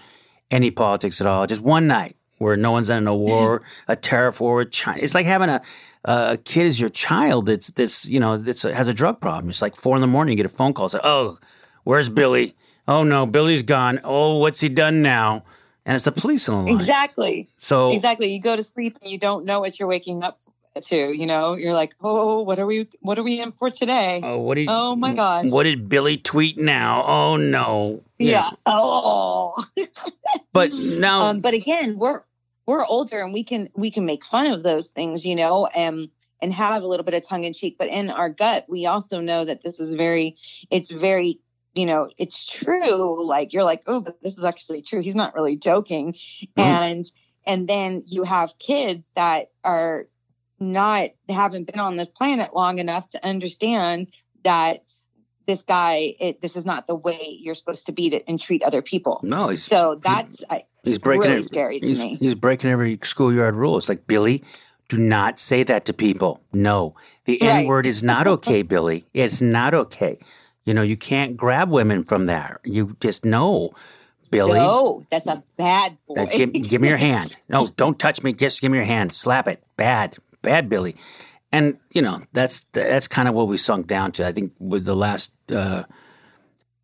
any 0.49 0.71
politics 0.71 1.19
at 1.19 1.27
all. 1.27 1.45
Just 1.45 1.59
one 1.59 1.87
night 1.87 2.15
where 2.37 2.55
no 2.55 2.71
one's 2.71 2.89
in 2.89 3.05
a 3.05 3.15
war, 3.15 3.63
a 3.89 3.97
tariff 3.97 4.39
war 4.39 4.55
with 4.57 4.71
China. 4.71 4.99
It's 5.01 5.13
like 5.13 5.25
having 5.25 5.49
a 5.49 5.61
a 6.05 6.37
kid 6.37 6.67
as 6.67 6.79
your 6.79 6.89
child. 6.89 7.47
That's 7.47 7.67
this, 7.71 8.07
you 8.07 8.19
know, 8.19 8.37
that's 8.37 8.61
has 8.61 8.87
a 8.87 8.93
drug 8.93 9.19
problem. 9.19 9.49
It's 9.49 9.61
like 9.61 9.75
four 9.75 9.95
in 9.97 10.01
the 10.01 10.07
morning. 10.07 10.31
You 10.37 10.37
get 10.37 10.45
a 10.45 10.55
phone 10.55 10.73
call. 10.73 10.85
It's 10.85 10.93
like, 10.93 11.03
oh, 11.05 11.37
where's 11.83 12.07
Billy? 12.07 12.55
Oh 12.87 13.03
no, 13.03 13.25
Billy's 13.25 13.63
gone. 13.63 13.99
Oh, 14.05 14.37
what's 14.37 14.61
he 14.61 14.69
done 14.69 15.01
now? 15.01 15.43
And 15.85 15.95
it's 15.95 16.05
the 16.05 16.11
police 16.13 16.47
on 16.47 16.63
the 16.65 16.71
line. 16.71 16.79
exactly, 16.79 17.49
So 17.57 17.91
exactly. 17.91 18.31
You 18.33 18.39
go 18.39 18.55
to 18.55 18.63
sleep 18.63 18.97
and 19.01 19.11
you 19.11 19.17
don't 19.17 19.45
know 19.45 19.59
what 19.59 19.77
you're 19.79 19.89
waking 19.89 20.23
up 20.23 20.37
to. 20.81 21.15
You 21.15 21.25
know, 21.25 21.55
you're 21.55 21.73
like, 21.73 21.95
oh, 22.01 22.41
what 22.41 22.59
are 22.59 22.65
we? 22.65 22.87
What 22.99 23.17
are 23.19 23.23
we 23.23 23.39
in 23.39 23.51
for 23.51 23.69
today? 23.69 24.19
Oh, 24.23 24.39
what 24.39 24.55
did? 24.55 24.67
Oh, 24.69 24.95
my 24.95 25.13
gosh. 25.13 25.49
What 25.49 25.63
did 25.63 25.89
Billy 25.89 26.17
tweet 26.17 26.57
now? 26.57 27.03
Oh 27.05 27.37
no. 27.37 28.03
yeah. 28.19 28.49
Oh. 28.65 29.63
But 30.53 30.71
now, 30.73 31.25
um, 31.25 31.41
but 31.41 31.53
again, 31.53 31.97
we're 31.97 32.21
we're 32.65 32.85
older 32.85 33.19
and 33.21 33.33
we 33.33 33.43
can 33.43 33.69
we 33.75 33.91
can 33.91 34.05
make 34.05 34.23
fun 34.23 34.47
of 34.47 34.63
those 34.63 34.89
things, 34.89 35.25
you 35.25 35.35
know, 35.35 35.65
and 35.65 36.09
and 36.41 36.53
have 36.53 36.81
a 36.81 36.87
little 36.87 37.03
bit 37.03 37.13
of 37.13 37.27
tongue 37.27 37.43
in 37.43 37.53
cheek. 37.53 37.75
But 37.77 37.89
in 37.89 38.09
our 38.09 38.29
gut, 38.29 38.65
we 38.69 38.85
also 38.85 39.19
know 39.19 39.43
that 39.43 39.63
this 39.63 39.79
is 39.81 39.95
very, 39.95 40.37
it's 40.71 40.89
very, 40.89 41.39
you 41.73 41.85
know, 41.85 42.09
it's 42.17 42.45
true. 42.45 43.25
Like 43.27 43.51
you're 43.51 43.65
like, 43.65 43.83
oh, 43.87 43.99
but 43.99 44.21
this 44.21 44.37
is 44.37 44.45
actually 44.45 44.81
true. 44.81 45.01
He's 45.01 45.15
not 45.15 45.35
really 45.35 45.57
joking, 45.57 46.13
Mhm. 46.13 46.47
and 46.57 47.11
and 47.45 47.67
then 47.67 48.03
you 48.07 48.23
have 48.23 48.57
kids 48.57 49.09
that 49.15 49.51
are 49.65 50.07
not 50.59 51.09
haven't 51.29 51.65
been 51.65 51.79
on 51.79 51.97
this 51.97 52.11
planet 52.11 52.55
long 52.55 52.77
enough 52.79 53.07
to 53.09 53.25
understand 53.25 54.07
that 54.43 54.83
this 55.47 55.61
guy 55.63 56.13
it, 56.19 56.41
this 56.41 56.55
is 56.55 56.65
not 56.65 56.87
the 56.87 56.95
way 56.95 57.37
you're 57.39 57.55
supposed 57.55 57.85
to 57.85 57.91
be 57.91 58.09
to, 58.09 58.27
and 58.29 58.39
treat 58.39 58.63
other 58.63 58.81
people 58.81 59.19
no, 59.23 59.49
he's 59.49 59.63
so 59.63 59.99
that's 60.03 60.43
I, 60.49 60.63
he's 60.83 60.97
breaking 60.97 61.29
really 61.29 61.41
it. 61.41 61.45
scary 61.45 61.79
to 61.79 61.87
he's, 61.87 61.99
me. 61.99 62.15
he's 62.15 62.35
breaking 62.35 62.69
every 62.69 62.99
schoolyard 63.03 63.55
rule. 63.55 63.77
It's 63.77 63.89
like 63.89 64.07
Billy, 64.07 64.43
do 64.87 64.97
not 64.97 65.39
say 65.39 65.63
that 65.63 65.85
to 65.85 65.93
people. 65.93 66.41
No, 66.53 66.95
the 67.25 67.37
Right. 67.41 67.49
N 67.49 67.65
word 67.67 67.85
is 67.85 68.03
not 68.03 68.27
okay, 68.27 68.61
Billy. 68.73 69.05
It's 69.13 69.41
not 69.41 69.73
okay. 69.73 70.17
You 70.63 70.73
know, 70.73 70.81
you 70.81 70.97
can't 70.97 71.37
grab 71.37 71.69
women 71.69 72.03
from 72.03 72.25
there. 72.25 72.59
You 72.63 72.95
just 72.99 73.23
know, 73.25 73.71
Billy. 74.31 74.59
No, 74.59 75.03
that's 75.11 75.27
a 75.27 75.43
bad 75.57 75.97
boy. 76.07 76.25
Give, 76.27 76.51
give 76.51 76.81
me 76.81 76.87
your 76.87 76.97
hand. 76.97 77.35
No, 77.49 77.67
don't 77.67 77.99
touch 77.99 78.23
me. 78.23 78.33
Just 78.33 78.61
give 78.61 78.71
me 78.71 78.79
your 78.79 78.85
hand. 78.85 79.11
Slap 79.11 79.47
it. 79.47 79.63
Bad, 79.77 80.17
bad, 80.45 80.69
Billy. 80.69 80.95
And 81.51 81.77
you 81.91 82.01
know 82.01 82.21
that's 82.33 82.65
that's 82.71 83.07
kind 83.07 83.27
of 83.27 83.33
what 83.33 83.47
we 83.47 83.57
sunk 83.57 83.87
down 83.87 84.11
to. 84.13 84.27
I 84.27 84.31
think 84.31 84.53
with 84.59 84.85
the 84.85 84.95
last 84.95 85.31
uh, 85.51 85.83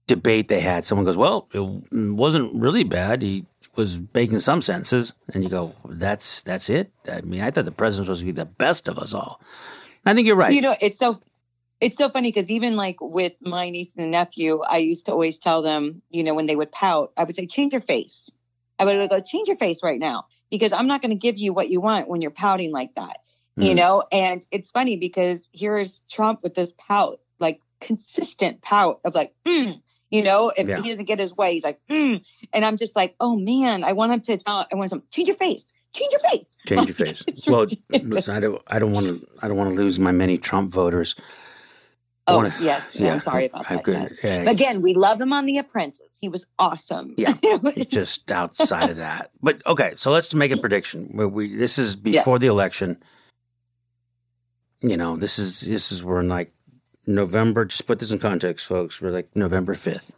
debate 0.07 0.49
they 0.49 0.59
had, 0.59 0.85
someone 0.85 1.05
goes, 1.05 1.17
"Well, 1.17 1.47
it 1.53 1.61
wasn't 1.91 2.53
really 2.53 2.83
bad. 2.83 3.21
He 3.21 3.45
was 3.75 3.99
making 4.13 4.39
some 4.39 4.61
senses." 4.61 5.13
And 5.33 5.43
you 5.43 5.49
go, 5.49 5.73
"That's 5.87 6.41
that's 6.43 6.69
it." 6.69 6.91
I 7.11 7.21
mean, 7.21 7.41
I 7.41 7.51
thought 7.51 7.65
the 7.65 7.71
president 7.71 8.07
was 8.09 8.19
supposed 8.19 8.27
to 8.27 8.33
be 8.33 8.39
the 8.39 8.45
best 8.45 8.87
of 8.87 8.99
us 8.99 9.13
all. 9.13 9.41
I 10.05 10.13
think 10.13 10.27
you're 10.27 10.35
right. 10.35 10.53
You 10.53 10.61
know, 10.61 10.75
it's 10.79 10.97
so 10.97 11.19
it's 11.81 11.97
so 11.97 12.09
funny 12.09 12.29
because 12.31 12.49
even 12.49 12.75
like 12.75 12.97
with 13.01 13.33
my 13.41 13.69
niece 13.69 13.95
and 13.97 14.11
nephew, 14.11 14.61
I 14.61 14.77
used 14.77 15.07
to 15.07 15.11
always 15.11 15.39
tell 15.39 15.61
them, 15.63 16.01
you 16.11 16.23
know, 16.23 16.35
when 16.35 16.45
they 16.45 16.55
would 16.55 16.71
pout, 16.71 17.11
I 17.17 17.23
would 17.23 17.35
say, 17.35 17.47
change 17.47 17.73
your 17.73 17.81
face. 17.81 18.29
I 18.79 18.85
would 18.85 19.09
go, 19.09 19.19
change 19.19 19.47
your 19.47 19.57
face 19.57 19.83
right 19.83 19.99
now 19.99 20.25
because 20.51 20.73
I'm 20.73 20.87
not 20.87 21.01
going 21.01 21.09
to 21.09 21.15
give 21.15 21.37
you 21.37 21.53
what 21.53 21.69
you 21.69 21.81
want 21.81 22.07
when 22.07 22.21
you're 22.21 22.31
pouting 22.31 22.71
like 22.71 22.93
that, 22.95 23.17
you 23.57 23.71
Mm. 23.73 23.75
know. 23.75 24.03
And 24.11 24.45
it's 24.51 24.71
funny 24.71 24.97
because 24.97 25.49
here's 25.53 26.01
Trump 26.09 26.41
with 26.43 26.53
this 26.55 26.73
pout, 26.77 27.19
like 27.39 27.61
consistent 27.79 28.61
pout 28.61 28.99
of 29.03 29.15
like, 29.15 29.33
mm, 29.45 29.81
you 30.09 30.23
know, 30.23 30.51
if 30.55 30.67
Yeah. 30.67 30.81
he 30.81 30.89
doesn't 30.89 31.05
get 31.05 31.19
his 31.19 31.35
way, 31.35 31.53
he's 31.53 31.63
like, 31.63 31.79
mm. 31.89 32.21
and 32.53 32.65
I'm 32.65 32.77
just 32.77 32.95
like, 32.95 33.15
oh 33.19 33.35
man, 33.35 33.83
I 33.83 33.93
want 33.93 34.13
him 34.13 34.21
to 34.21 34.37
tell, 34.37 34.65
I 34.71 34.75
want 34.75 34.91
him, 34.91 35.03
change 35.11 35.27
your 35.27 35.37
face, 35.37 35.65
change 35.93 36.11
your 36.11 36.21
face, 36.31 36.57
Change 36.67 36.87
your 36.87 36.95
face. 37.07 37.47
Well, 37.47 37.65
listen, 37.89 38.35
I 38.35 38.39
don't. 38.39 38.61
I 38.67 38.79
don't 38.79 38.91
want 38.91 39.07
to. 39.07 39.27
I 39.41 39.47
don't 39.47 39.57
want 39.57 39.71
to 39.71 39.75
lose 39.75 39.99
my 39.99 40.11
many 40.11 40.37
Trump 40.37 40.71
voters. 40.71 41.15
I 42.27 42.33
Oh 42.33 42.35
wanna- 42.37 42.53
yes, 42.61 42.95
yeah, 42.97 43.13
I'm 43.13 43.19
sorry 43.21 43.47
about 43.47 43.65
I 43.69 43.75
that. 43.75 43.83
could- 43.83 43.93
yes. 43.95 44.19
yeah. 44.23 44.49
Again, 44.49 44.81
we 44.83 44.93
love 44.93 45.19
him 45.19 45.33
on 45.33 45.45
The 45.47 45.57
Apprentice. 45.57 46.01
He 46.17 46.29
was 46.29 46.45
awesome. 46.59 47.15
Yeah. 47.17 47.33
Just 47.89 48.31
outside 48.31 48.91
of 48.91 48.97
that. 48.97 49.31
But 49.41 49.65
okay, 49.65 49.93
so 49.95 50.11
let's 50.11 50.33
make 50.35 50.51
a 50.51 50.57
prediction. 50.65 51.09
We, 51.13 51.25
we 51.25 51.55
this 51.55 51.79
is 51.79 51.95
before 51.95 52.35
Yes. 52.35 52.41
the 52.41 52.47
election. 52.47 52.97
You 54.81 54.97
know, 54.97 55.15
this 55.15 55.37
is 55.37 55.61
this 55.61 55.91
is 55.91 56.03
we're 56.03 56.19
in 56.19 56.29
like 56.29 56.51
November. 57.05 57.65
Just 57.65 57.85
put 57.85 57.99
this 57.99 58.11
in 58.11 58.19
context, 58.19 58.65
folks. 58.65 59.01
We're 59.01 59.11
like 59.11 59.35
November 59.35 59.73
fifth. 59.75 60.15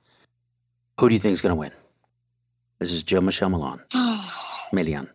Who 1.00 1.10
do 1.10 1.16
you 1.16 1.20
think 1.20 1.34
is 1.34 1.42
going 1.42 1.52
to 1.52 1.60
win? 1.60 1.72
This 2.80 2.94
is 2.94 3.04
Joe 3.04 3.22
Michele 3.22 3.50
Meleán. 3.50 3.82
Meleán. 4.72 5.10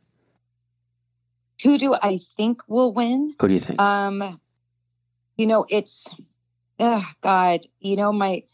Who 1.62 1.78
do 1.78 1.94
I 1.94 2.18
think 2.36 2.62
will 2.68 2.92
win? 2.92 3.34
Who 3.40 3.48
do 3.48 3.54
you 3.54 3.60
think? 3.60 3.80
Um, 3.80 4.40
you 5.36 5.46
know, 5.46 5.66
it's, 5.68 6.14
oh 6.78 7.04
God, 7.20 7.66
you 7.80 7.96
know 7.96 8.12
my. 8.12 8.44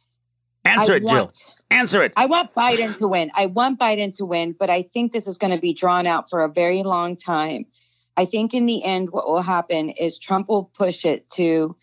Answer 0.65 0.95
I 0.95 0.97
it, 0.97 1.07
Jill. 1.07 1.33
Answer 1.71 2.03
it. 2.03 2.13
I 2.17 2.27
want 2.27 2.55
Biden 2.55 2.97
to 2.99 3.09
win. 3.09 3.31
I 3.35 3.47
want 3.47 3.79
Biden 3.79 4.17
to 4.17 4.25
win, 4.25 4.53
but 4.59 4.71
I 4.71 4.83
think 4.83 5.13
this 5.13 5.27
is 5.27 5.37
going 5.37 5.53
to 5.53 5.61
be 5.61 5.75
drawn 5.75 6.07
out 6.07 6.31
for 6.31 6.43
a 6.43 6.49
very 6.49 6.83
long 6.83 7.17
time. 7.17 7.67
I 8.17 8.27
think 8.27 8.55
in 8.55 8.67
the 8.67 8.85
end, 8.85 9.11
what 9.11 9.27
will 9.29 9.43
happen 9.43 9.91
is 9.91 10.19
Trump 10.19 10.49
will 10.49 10.65
push 10.65 11.05
it 11.05 11.29
to 11.31 11.77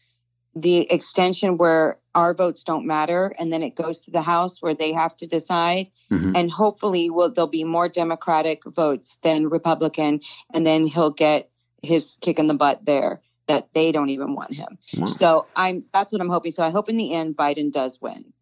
the 0.55 0.91
extension 0.91 1.57
where 1.57 1.99
our 2.13 2.33
votes 2.33 2.63
don't 2.63 2.85
matter, 2.85 3.33
and 3.39 3.51
then 3.51 3.63
it 3.63 3.75
goes 3.75 4.03
to 4.03 4.11
the 4.11 4.21
House 4.21 4.61
where 4.61 4.75
they 4.75 4.91
have 4.91 5.15
to 5.17 5.27
decide. 5.27 5.89
Mhm. 6.09 6.35
And 6.35 6.51
hopefully, 6.51 7.09
will 7.09 7.31
there'll 7.31 7.47
be 7.47 7.63
more 7.63 7.87
Democratic 7.87 8.63
votes 8.65 9.17
than 9.23 9.49
Republican, 9.49 10.21
and 10.53 10.65
then 10.65 10.85
he'll 10.85 11.11
get 11.11 11.49
his 11.81 12.17
kick 12.21 12.37
in 12.37 12.47
the 12.47 12.53
butt 12.53 12.85
there 12.85 13.21
that 13.47 13.73
they 13.73 13.91
don't 13.91 14.09
even 14.09 14.35
want 14.35 14.53
him. 14.53 14.77
Wow. 14.97 15.05
So 15.05 15.47
I'm 15.55 15.85
that's 15.93 16.11
what 16.11 16.21
I'm 16.21 16.29
hoping. 16.29 16.51
So 16.51 16.63
I 16.63 16.69
hope 16.69 16.89
in 16.89 16.97
the 16.97 17.13
end 17.13 17.35
Biden 17.35 17.71
does 17.71 18.01
win. 18.01 18.33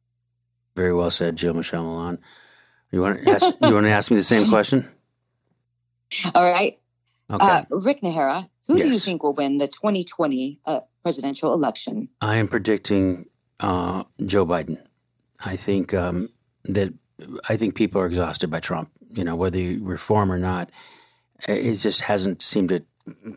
Very 0.76 0.94
well 0.94 1.12
said, 1.12 1.36
Jill 1.36 1.54
Michele 1.54 1.84
Meleán. 1.84 2.20
You 2.92 3.02
want 3.02 3.24
to 3.24 3.30
ask? 3.30 3.46
you 3.62 3.74
want 3.74 3.86
to 3.86 3.92
ask 3.92 4.10
me 4.10 4.18
the 4.18 4.24
same 4.24 4.48
question? 4.48 4.88
All 6.36 6.44
right. 6.44 6.79
Okay. 7.32 7.46
Uh, 7.46 7.64
Rick 7.70 8.02
Najera, 8.02 8.50
who 8.68 8.78
do 8.78 8.88
you 8.88 9.00
think 9.00 9.24
will 9.24 9.34
win 9.34 9.58
the 9.58 9.68
2020 9.68 10.60
uh, 10.66 10.80
presidential 11.04 11.54
election? 11.54 12.10
I 12.22 12.38
am 12.38 12.48
predicting 12.48 13.26
uh, 13.60 14.04
Joe 14.26 14.46
Biden. 14.46 14.80
I 15.40 15.56
think 15.56 15.94
um, 15.94 16.30
that 16.66 16.94
I 17.48 17.58
think 17.58 17.76
people 17.76 18.02
are 18.02 18.08
exhausted 18.08 18.50
by 18.50 18.60
Trump. 18.60 18.92
You 19.12 19.24
know, 19.24 19.36
whether 19.36 19.58
you 19.58 19.84
reform 19.84 20.32
or 20.32 20.40
not, 20.40 20.72
it 21.48 21.76
just 21.76 22.02
hasn't 22.02 22.42
seemed 22.42 22.70
to 22.70 22.84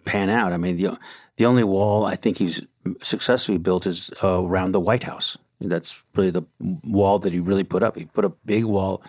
pan 0.04 0.30
out. 0.30 0.52
I 0.52 0.56
mean, 0.56 0.76
the 0.76 0.98
the 1.36 1.46
only 1.46 1.64
wall 1.64 2.04
I 2.04 2.16
think 2.16 2.38
he's 2.38 2.62
successfully 3.02 3.58
built 3.58 3.86
is 3.86 4.10
uh, 4.22 4.42
around 4.42 4.72
the 4.72 4.80
White 4.80 5.02
House. 5.02 5.36
That's 5.60 6.02
really 6.16 6.30
the 6.30 6.42
wall 6.84 7.18
that 7.20 7.32
he 7.32 7.38
really 7.38 7.64
put 7.64 7.82
up. 7.82 7.96
He 7.96 8.04
put 8.04 8.24
a 8.24 8.32
big 8.44 8.64
wall 8.64 9.02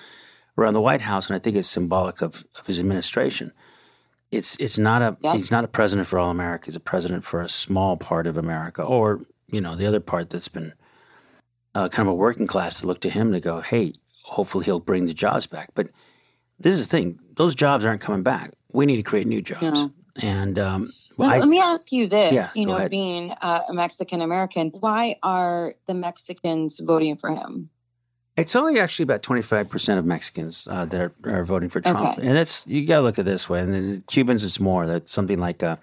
around 0.57 0.73
the 0.73 0.81
White 0.81 1.01
House, 1.01 1.27
and 1.27 1.35
I 1.35 1.39
think 1.39 1.55
it's 1.55 1.67
symbolic 1.67 2.21
of, 2.21 2.45
of 2.59 2.67
his 2.67 2.79
administration. 2.79 3.51
It's 4.33 4.55
it's 4.59 4.77
not 4.79 5.01
a 5.01 5.15
Yeah. 5.21 5.35
he's 5.35 5.51
not 5.51 5.63
a 5.63 5.67
president 5.67 6.07
for 6.07 6.17
all 6.17 6.31
America. 6.31 6.65
He's 6.65 6.75
a 6.75 6.79
president 6.79 7.23
for 7.23 7.41
a 7.41 7.47
small 7.47 7.97
part 7.97 8.25
of 8.25 8.35
America, 8.35 8.81
or 8.83 9.21
you 9.51 9.61
know 9.61 9.75
the 9.75 9.85
other 9.85 9.99
part 9.99 10.31
that's 10.31 10.47
been 10.47 10.73
uh, 11.75 11.87
kind 11.89 12.07
of 12.07 12.11
a 12.13 12.15
working 12.15 12.47
class 12.47 12.79
to 12.79 12.87
look 12.87 13.01
to 13.01 13.09
him 13.09 13.31
to 13.31 13.39
go, 13.39 13.61
hey, 13.61 13.93
hopefully 14.23 14.65
he'll 14.65 14.79
bring 14.79 15.05
the 15.05 15.13
jobs 15.13 15.45
back. 15.47 15.69
But 15.75 15.89
this 16.59 16.73
is 16.75 16.87
the 16.87 16.91
thing; 16.91 17.19
those 17.37 17.53
jobs 17.53 17.85
aren't 17.85 18.01
coming 18.01 18.23
back. 18.23 18.53
We 18.71 18.85
need 18.87 18.97
to 18.97 19.03
create 19.03 19.27
new 19.27 19.41
jobs. 19.41 19.83
No. 19.83 19.91
And 20.15 20.57
um, 20.59 20.91
well, 21.17 21.29
Let, 21.29 21.37
I, 21.37 21.39
let 21.39 21.49
me 21.49 21.59
ask 21.59 21.91
you 21.91 22.07
this: 22.07 22.33
Yeah, 22.33 22.49
you 22.55 22.65
know, 22.65 22.75
ahead. 22.75 22.89
being 22.91 23.31
uh, 23.41 23.61
a 23.69 23.73
Mexican 23.73 24.21
American, 24.21 24.69
why 24.79 25.17
are 25.21 25.75
the 25.85 25.93
Mexicans 25.93 26.79
voting 26.79 27.17
for 27.17 27.29
him? 27.29 27.69
It's 28.35 28.55
only 28.55 28.79
actually 28.79 29.03
about 29.03 29.21
twenty 29.21 29.41
five 29.43 29.69
percent 29.69 29.99
of 29.99 30.05
Mexicans 30.05 30.67
uh, 30.69 30.85
that 30.85 30.99
are, 31.01 31.13
are 31.25 31.45
voting 31.45 31.69
for 31.69 31.81
Trump, 31.81 31.99
Okay. 31.99 32.27
and 32.27 32.35
that's 32.35 32.65
you 32.67 32.85
got 32.85 32.97
to 32.97 33.01
look 33.03 33.19
at 33.19 33.21
it 33.21 33.25
this 33.25 33.47
way. 33.47 33.59
And 33.59 33.73
then 33.73 34.03
Cubans, 34.07 34.43
it's 34.43 34.59
more. 34.59 34.87
That's 34.87 35.11
something 35.11 35.37
like 35.39 35.61
uh, 35.61 35.75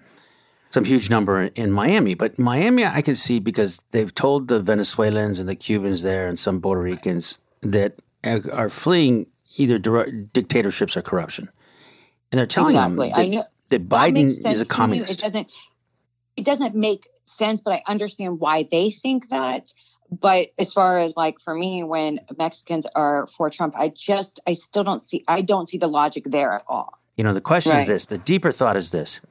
some 0.69 0.83
huge 0.83 1.09
number 1.09 1.41
in, 1.43 1.51
in 1.55 1.71
Miami. 1.71 2.13
But 2.13 2.37
Miami, 2.37 2.85
I 2.85 3.01
can 3.01 3.15
see 3.15 3.39
because 3.39 3.83
they've 3.91 4.13
told 4.13 4.49
the 4.49 4.59
Venezuelans 4.59 5.39
and 5.39 5.47
the 5.47 5.55
Cubans 5.55 6.01
there 6.01 6.27
and 6.27 6.37
some 6.37 6.59
Puerto 6.59 6.81
Ricans 6.81 7.37
that 7.61 7.95
are, 8.25 8.69
fleeing 8.69 9.27
either 9.55 9.77
dictatorships 9.79 10.97
or 10.97 11.01
corruption, 11.01 11.47
and 12.31 12.39
they're 12.39 12.45
telling 12.45 12.75
Exactly. 12.75 13.09
them 13.09 13.17
I 13.19 13.23
that, 13.23 13.29
know- 13.29 13.43
that 13.69 13.89
That 13.89 13.89
Biden 13.89 14.29
sense 14.41 14.57
is 14.59 14.61
a 14.61 14.65
communist. 14.65 15.19
It 15.19 15.21
doesn't. 15.21 15.51
It 16.35 16.45
doesn't 16.45 16.75
make 16.75 17.07
sense, 17.23 17.61
but 17.61 17.71
I 17.73 17.83
understand 17.87 18.41
why 18.41 18.67
they 18.69 18.89
think 18.91 19.29
that. 19.29 19.73
But 20.11 20.49
as 20.59 20.73
far 20.73 20.99
as 20.99 21.15
like 21.15 21.39
for 21.39 21.55
me, 21.55 21.83
when 21.83 22.19
Mexicans 22.37 22.85
are 22.95 23.27
for 23.27 23.49
Trump, 23.49 23.75
I 23.77 23.89
just 23.89 24.39
I 24.45 24.53
still 24.53 24.83
don't 24.83 25.01
see 25.01 25.23
I 25.27 25.41
don't 25.41 25.69
see 25.69 25.77
the 25.77 25.87
logic 25.87 26.25
there 26.25 26.51
at 26.51 26.63
all. 26.67 26.99
You 27.15 27.23
know, 27.23 27.33
the 27.33 27.41
question 27.41 27.77
is 27.77 27.87
this: 27.87 28.05
the 28.07 28.17
deeper 28.17 28.51
thought 28.51 28.75
is 28.75 28.91
this: 28.91 29.21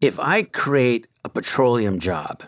if 0.00 0.18
I 0.18 0.42
create 0.42 1.06
a 1.24 1.28
petroleum 1.28 2.00
job, 2.00 2.42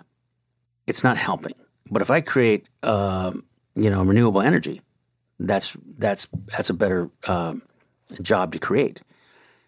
it's 0.87 1.05
not 1.05 1.17
helping. 1.17 1.55
But 1.91 2.03
if 2.03 2.11
I 2.11 2.21
create, 2.21 2.69
um, 2.83 3.45
you 3.77 3.89
know, 3.89 4.03
renewable 4.03 4.41
energy, 4.41 4.83
that's 5.39 5.77
that's 5.99 6.27
that's 6.47 6.71
a 6.71 6.75
better 6.75 7.09
um, 7.29 7.63
job 8.21 8.53
to 8.53 8.59
create. 8.59 9.01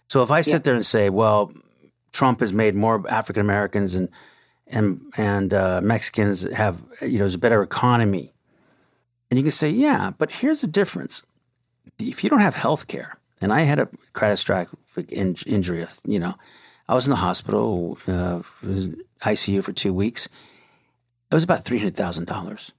So 0.09 0.23
if 0.23 0.31
I 0.31 0.41
sit 0.41 0.53
Yeah. 0.53 0.59
there 0.59 0.75
and 0.75 0.87
say, 0.87 1.11
well, 1.11 1.53
Trump 2.13 2.41
has 2.41 2.53
made 2.53 2.75
more 2.75 3.05
African 3.09 3.43
Americans 3.43 3.95
and 3.95 4.09
and 4.71 5.01
and 5.17 5.53
uh, 5.55 5.81
Mexicans 5.83 6.43
have 6.53 6.83
you 7.03 7.13
know 7.19 7.25
there's 7.25 7.35
a 7.35 7.39
better 7.39 7.63
economy, 7.63 8.33
and 9.31 9.39
you 9.39 9.45
can 9.45 9.53
say, 9.53 9.69
yeah, 9.71 10.11
but 10.17 10.31
here's 10.31 10.61
the 10.61 10.67
difference: 10.67 11.23
if 11.99 12.23
you 12.23 12.31
don't 12.31 12.41
have 12.41 12.55
health 12.55 12.87
care, 12.87 13.19
and 13.41 13.53
I 13.53 13.63
had 13.63 13.79
a 13.79 13.89
catastrophic 14.15 15.11
in- 15.13 15.37
injury, 15.47 15.87
you 16.05 16.19
know, 16.19 16.35
I 16.89 16.95
was 16.95 17.07
in 17.07 17.11
the 17.11 17.17
hospital, 17.17 17.99
uh, 18.07 18.41
ICU 19.23 19.63
for 19.63 19.73
two 19.73 19.93
weeks. 19.93 20.29
It 21.31 21.35
was 21.35 21.45
about 21.45 21.65
three 21.65 21.79
hundred 21.79 21.97
thousand 21.97 22.27
dollars. 22.27 22.73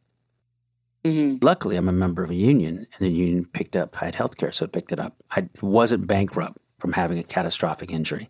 hmm 1.06 1.38
Luckily, 1.42 1.76
I'm 1.76 1.90
a 1.90 1.94
member 1.94 2.24
of 2.24 2.30
a 2.30 2.36
union, 2.36 2.78
and 2.78 3.00
the 3.00 3.12
union 3.12 3.46
picked 3.46 3.76
up. 3.76 4.02
I 4.02 4.06
had 4.06 4.16
health 4.16 4.38
care, 4.38 4.52
so 4.52 4.66
it 4.66 4.72
picked 4.72 4.92
it 4.92 5.00
up. 5.00 5.16
I 5.32 5.48
wasn't 5.62 6.08
bankrupt 6.08 6.58
from 6.80 6.94
having 6.94 7.20
a 7.20 7.24
catastrophic 7.24 7.92
injury. 7.92 8.30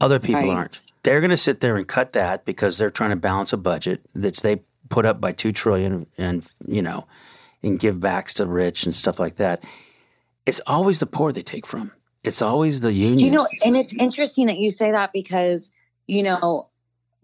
Other 0.00 0.18
people 0.18 0.42
Right. 0.42 0.50
aren't. 0.50 0.82
They're 1.02 1.20
going 1.20 1.30
to 1.30 1.36
sit 1.36 1.60
there 1.60 1.76
and 1.76 1.86
cut 1.86 2.12
that 2.14 2.44
because 2.44 2.78
they're 2.78 2.90
trying 2.90 3.10
to 3.10 3.16
balance 3.16 3.52
a 3.52 3.56
budget 3.56 4.00
that's 4.14 4.40
they 4.40 4.62
put 4.88 5.06
up 5.06 5.20
by 5.20 5.32
two 5.32 5.52
trillion, 5.52 6.06
and 6.18 6.46
you 6.66 6.82
know, 6.82 7.06
and 7.62 7.78
give 7.78 8.00
backs 8.00 8.34
to 8.34 8.44
the 8.44 8.50
rich 8.50 8.84
and 8.84 8.94
stuff 8.94 9.18
like 9.18 9.36
that. 9.36 9.62
It's 10.46 10.60
always 10.66 10.98
the 10.98 11.06
poor 11.06 11.32
they 11.32 11.42
take 11.42 11.66
from. 11.66 11.92
It's 12.22 12.42
always 12.42 12.80
the 12.80 12.92
unions. 12.92 13.22
You 13.22 13.30
know, 13.32 13.46
and 13.64 13.76
it's 13.76 13.94
interesting 13.94 14.46
that 14.46 14.58
you 14.58 14.70
say 14.70 14.90
that 14.90 15.12
because 15.12 15.72
you 16.06 16.22
know 16.22 16.68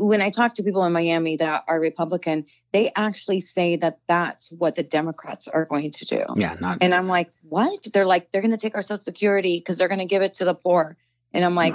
when 0.01 0.23
I 0.23 0.31
talk 0.31 0.55
to 0.55 0.63
people 0.63 0.85
in 0.85 0.93
Miami 0.93 1.37
that 1.37 1.65
are 1.69 1.79
Republican, 1.79 2.47
they 2.73 2.91
actually 2.97 3.41
say 3.41 3.77
that 3.77 3.99
that's 4.09 4.51
what 4.51 4.75
the 4.75 4.83
Democrats 4.83 5.47
are 5.47 5.67
going 5.67 5.91
to 5.91 6.05
do. 6.07 6.25
yeah, 6.37 6.57
not 6.59 6.79
And 6.81 6.95
I'm 6.95 7.07
like, 7.07 7.31
what? 7.43 7.87
They're 7.93 8.07
like, 8.07 8.31
they're 8.31 8.41
going 8.41 8.53
to 8.53 8.57
take 8.57 8.75
our 8.75 8.83
Social 8.83 8.97
Security 8.97 9.59
because 9.59 9.77
they're 9.77 9.89
going 9.89 10.01
to 10.01 10.07
give 10.07 10.23
it 10.23 10.35
to 10.35 10.47
the 10.47 10.55
poor. 10.55 10.97
And 11.35 11.45
I'm 11.45 11.55
like, 11.55 11.75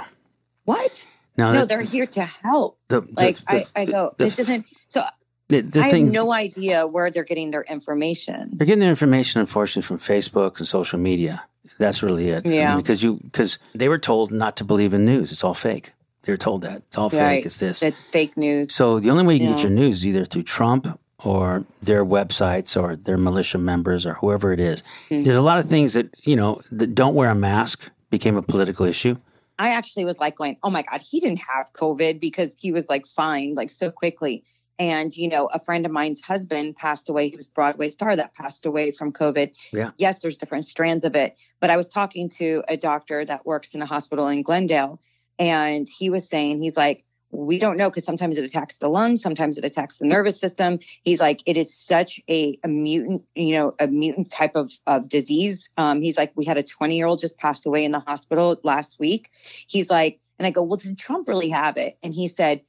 what? 0.66 1.06
no. 1.38 1.52
No, 1.52 1.60
the- 1.60 1.66
they're 1.66 1.80
here 1.82 2.06
to 2.06 2.22
help. 2.22 2.78
the, 2.88 3.00
the- 3.00 3.08
Like 3.12 3.36
I, 3.48 3.58
the- 3.60 3.70
I 3.74 3.84
go, 3.86 4.14
the- 4.18 4.26
it 4.26 4.36
doesn't. 4.36 4.66
So 4.88 5.02
The, 5.48 5.60
the 5.62 5.80
I 5.80 5.90
thing, 5.90 6.04
have 6.06 6.12
no 6.12 6.32
idea 6.32 6.86
where 6.86 7.10
they're 7.10 7.24
getting 7.24 7.50
their 7.52 7.62
information. 7.62 8.50
They're 8.52 8.66
getting 8.66 8.80
their 8.80 8.90
information, 8.90 9.40
unfortunately, 9.40 9.86
from 9.86 9.98
Facebook 9.98 10.58
and 10.58 10.66
social 10.68 10.98
media. 10.98 11.42
That's 11.78 12.02
really 12.02 12.28
it. 12.30 12.46
I 12.46 12.48
mean, 12.48 12.58
Yeah. 12.58 12.76
because 12.76 13.02
you 13.02 13.18
because 13.22 13.58
they 13.74 13.88
were 13.88 13.98
told 13.98 14.30
not 14.32 14.56
to 14.58 14.64
believe 14.64 14.92
in 14.94 15.04
news. 15.04 15.30
It's 15.32 15.44
all 15.44 15.54
fake. 15.54 15.92
They 16.22 16.32
were 16.32 16.36
told 16.38 16.62
that 16.62 16.78
it's 16.88 16.96
all 16.98 17.08
Right. 17.10 17.36
fake. 17.36 17.46
It's 17.46 17.58
this. 17.58 17.80
That's 17.80 18.02
fake 18.10 18.36
news. 18.36 18.74
So 18.74 18.98
the 18.98 19.10
only 19.10 19.24
way 19.26 19.34
you 19.34 19.40
can 19.40 19.52
get 19.54 19.62
your 19.62 19.70
news 19.72 19.98
is 19.98 20.06
either 20.06 20.24
through 20.24 20.44
Trump 20.44 20.98
or 21.22 21.64
their 21.82 22.04
websites 22.04 22.80
or 22.80 22.96
their 22.96 23.16
militia 23.18 23.58
members 23.58 24.06
or 24.06 24.14
whoever 24.14 24.52
it 24.52 24.60
is. 24.60 24.82
Hmm. 25.10 25.22
There's 25.24 25.36
a 25.36 25.42
lot 25.42 25.58
of 25.58 25.68
things 25.68 25.92
that 25.94 26.08
you 26.24 26.34
know 26.34 26.62
that 26.72 26.94
don't 26.94 27.14
wear 27.14 27.30
a 27.30 27.34
mask 27.34 27.90
became 28.10 28.36
a 28.36 28.42
political 28.42 28.86
issue. 28.86 29.16
I 29.58 29.70
actually 29.70 30.04
was 30.04 30.18
like 30.18 30.36
going, 30.36 30.58
oh 30.62 30.70
my 30.70 30.82
God, 30.82 31.00
he 31.00 31.20
didn't 31.20 31.40
have 31.40 31.72
COVID 31.72 32.20
because 32.20 32.54
he 32.58 32.72
was 32.72 32.88
like 32.88 33.06
fine, 33.06 33.54
like 33.54 33.70
so 33.70 33.90
quickly. 33.90 34.44
And, 34.78 35.16
you 35.16 35.28
know, 35.28 35.46
a 35.46 35.58
friend 35.58 35.86
of 35.86 35.92
mine's 35.92 36.20
husband 36.20 36.76
passed 36.76 37.08
away. 37.08 37.30
He 37.30 37.36
was 37.36 37.46
a 37.46 37.52
Broadway 37.52 37.90
star 37.90 38.14
that 38.14 38.34
passed 38.34 38.66
away 38.66 38.90
from 38.90 39.12
COVID. 39.12 39.54
Yeah. 39.72 39.92
Yes, 39.96 40.20
there's 40.20 40.36
different 40.36 40.66
strands 40.66 41.06
of 41.06 41.14
it. 41.14 41.38
But 41.60 41.70
I 41.70 41.78
was 41.78 41.88
talking 41.88 42.28
to 42.30 42.62
a 42.68 42.76
doctor 42.76 43.24
that 43.24 43.46
works 43.46 43.74
in 43.74 43.80
a 43.80 43.86
hospital 43.86 44.28
in 44.28 44.42
Glendale, 44.42 45.00
and 45.38 45.88
he 45.88 46.10
was 46.10 46.28
saying, 46.28 46.60
he's 46.60 46.76
like, 46.76 47.04
we 47.30 47.58
don't 47.58 47.76
know 47.76 47.90
because 47.90 48.04
sometimes 48.04 48.38
it 48.38 48.44
attacks 48.44 48.78
the 48.78 48.88
lungs, 48.88 49.20
sometimes 49.20 49.58
it 49.58 49.64
attacks 49.64 49.98
the 49.98 50.06
nervous 50.06 50.38
system. 50.38 50.78
He's 51.02 51.20
like, 51.20 51.42
it 51.46 51.56
is 51.56 51.74
such 51.74 52.20
a, 52.28 52.58
a 52.62 52.68
mutant, 52.68 53.24
you 53.34 53.52
know, 53.54 53.74
a 53.78 53.88
mutant 53.88 54.30
type 54.30 54.54
of, 54.54 54.72
of 54.86 55.08
disease. 55.08 55.68
Um, 55.76 56.02
he's 56.02 56.16
like, 56.16 56.32
we 56.36 56.44
had 56.44 56.56
a 56.56 56.62
20 56.62 56.96
year 56.96 57.06
old 57.06 57.20
just 57.20 57.36
pass 57.36 57.66
away 57.66 57.84
in 57.84 57.90
the 57.90 58.00
hospital 58.00 58.58
last 58.62 58.98
week. 58.98 59.30
He's 59.66 59.90
like, 59.90 60.20
and 60.38 60.46
I 60.46 60.50
go, 60.50 60.62
well, 60.62 60.76
did 60.76 60.98
Trump 60.98 61.28
really 61.28 61.48
have 61.48 61.76
it? 61.76 61.98
And 62.02 62.14
he 62.14 62.28
said, 62.28 62.62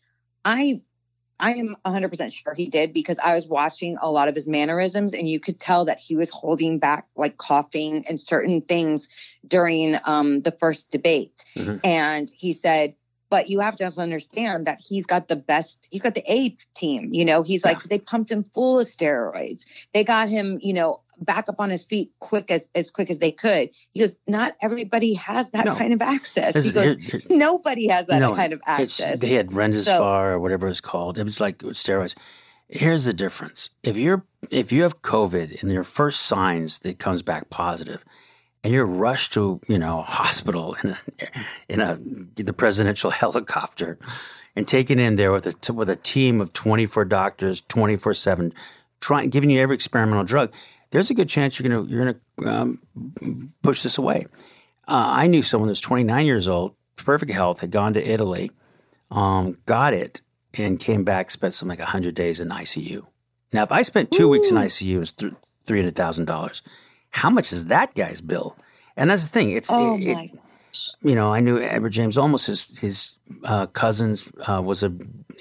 I, 0.43 0.81
I 1.39 1.53
am 1.53 1.75
100% 1.85 2.33
sure 2.33 2.53
he 2.53 2.67
did 2.67 2.93
because 2.93 3.19
I 3.19 3.35
was 3.35 3.47
watching 3.47 3.97
a 4.01 4.09
lot 4.09 4.27
of 4.27 4.35
his 4.35 4.47
mannerisms 4.47 5.13
and 5.13 5.29
you 5.29 5.39
could 5.39 5.59
tell 5.59 5.85
that 5.85 5.99
he 5.99 6.15
was 6.15 6.29
holding 6.29 6.79
back 6.79 7.07
like 7.15 7.37
coughing 7.37 8.05
and 8.07 8.19
certain 8.19 8.61
things 8.61 9.07
during 9.45 9.99
um, 10.05 10.41
the 10.41 10.51
first 10.51 10.91
debate. 10.91 11.45
Mhm. 11.55 11.79
And 11.83 12.31
he 12.35 12.53
said, 12.53 12.95
but 13.29 13.49
you 13.49 13.59
have 13.59 13.75
to 13.77 13.83
also 13.85 14.01
understand 14.01 14.67
that 14.67 14.79
he's 14.79 15.05
got 15.05 15.27
the 15.27 15.35
best, 15.35 15.87
he's 15.91 16.01
got 16.01 16.15
the 16.15 16.23
A 16.31 16.55
team. 16.75 17.13
You 17.13 17.25
know, 17.25 17.41
he's 17.43 17.65
like, 17.65 17.81
they 17.83 17.99
pumped 17.99 18.31
him 18.31 18.43
full 18.53 18.79
of 18.79 18.87
steroids. 18.87 19.65
They 19.93 20.03
got 20.03 20.29
him, 20.29 20.59
you 20.61 20.73
know, 20.73 21.01
back 21.19 21.49
up 21.49 21.55
on 21.59 21.69
his 21.71 21.83
feet 21.83 22.11
quick 22.19 22.51
as, 22.51 22.69
as 22.75 22.91
quick 22.91 23.09
as 23.09 23.17
they 23.19 23.31
could. 23.31 23.69
He 23.91 23.99
goes, 24.01 24.15
not 24.27 24.55
everybody 24.61 25.15
has 25.15 25.49
that 25.51 25.65
No. 25.65 25.73
kind 25.75 25.91
of 25.93 26.01
access. 26.01 26.53
This 26.53 26.67
He 26.67 26.71
goes, 26.71 26.95
here- 26.99 27.19
here- 27.19 27.37
nobody 27.37 27.87
has 27.87 28.05
that 28.05 28.19
No, 28.19 28.35
kind 28.35 28.53
of 28.53 28.61
access. 28.67 29.19
they 29.19 29.33
had 29.33 29.47
Remdesivir 29.49 29.83
So- 29.85 30.05
or 30.07 30.39
whatever 30.39 30.67
it's 30.67 30.79
called. 30.81 31.17
It 31.17 31.23
was 31.23 31.41
like 31.41 31.57
steroids. 31.57 32.15
Here's 32.69 33.05
the 33.05 33.13
difference: 33.13 33.69
if 33.81 33.95
you're 33.97 34.25
if 34.51 34.73
you 34.73 34.81
have 34.83 35.01
COVID 35.01 35.61
and 35.63 35.71
your 35.71 35.83
first 35.85 36.21
signs 36.23 36.79
that 36.79 36.99
comes 36.99 37.21
back 37.23 37.49
positive, 37.49 38.03
and 38.67 38.73
you're 38.73 38.85
rushed 38.85 39.31
to 39.31 39.61
you 39.69 39.77
know 39.77 39.99
a 39.99 40.01
hospital 40.01 40.75
in 40.83 40.89
a, 40.89 40.97
in 41.69 41.79
a 41.79 41.97
the 42.35 42.51
presidential 42.51 43.09
helicopter, 43.23 43.97
and 44.57 44.67
taken 44.67 44.99
in 44.99 45.15
there 45.15 45.31
with 45.31 45.47
a 45.47 45.73
with 45.73 45.89
a 45.89 45.95
team 45.95 46.41
of 46.41 46.51
24 46.51 47.05
doctors, 47.05 47.61
24 47.69 48.13
seven, 48.13 48.53
trying 48.99 49.29
giving 49.29 49.49
you 49.49 49.61
every 49.61 49.75
experimental 49.75 50.25
drug, 50.25 50.51
there's 50.91 51.09
a 51.09 51.13
good 51.13 51.29
chance 51.29 51.57
you're 51.57 51.69
gonna 51.69 51.89
you're 51.89 52.13
gonna 52.43 52.51
um, 52.51 53.53
push 53.63 53.83
this 53.83 53.97
away. 53.97 54.27
Uh, 54.85 55.15
I 55.15 55.27
knew 55.27 55.41
someone 55.41 55.69
that's 55.69 55.79
29 55.79 56.25
years 56.25 56.49
old, 56.49 56.75
perfect 56.97 57.31
health, 57.31 57.61
had 57.61 57.71
gone 57.71 57.93
to 57.93 58.05
Italy, 58.05 58.51
um, 59.11 59.57
got 59.65 59.93
it, 59.93 60.19
and 60.55 60.77
came 60.77 61.05
back, 61.05 61.31
spent 61.31 61.53
something 61.53 61.77
like 61.77 61.79
100 61.79 62.13
days 62.15 62.41
in 62.41 62.49
ICU. 62.49 63.05
Now, 63.53 63.63
if 63.63 63.71
I 63.71 63.81
spent 63.83 64.11
two 64.11 64.27
weeks 64.27 64.51
in 64.51 64.57
ICU, 64.57 65.01
it's 65.01 65.11
th- 65.13 65.33
$300,000. 65.67 66.61
How 67.11 67.29
much 67.29 67.51
is 67.51 67.65
that 67.65 67.93
guy's 67.95 68.21
bill? 68.21 68.57
And 68.95 69.09
that's 69.09 69.27
the 69.27 69.33
thing. 69.33 69.51
It's 69.51 69.71
oh 69.71 69.95
it- 69.97 70.05
it- 70.07 70.31
you 71.01 71.15
know, 71.15 71.33
I 71.33 71.39
knew 71.39 71.59
Edward 71.59 71.91
James 71.91 72.17
Olmos 72.17 72.45
his 72.45 72.65
his 72.79 73.13
uh, 73.43 73.65
cousin 73.67 74.17
uh, 74.47 74.61
was 74.61 74.83
a 74.83 74.91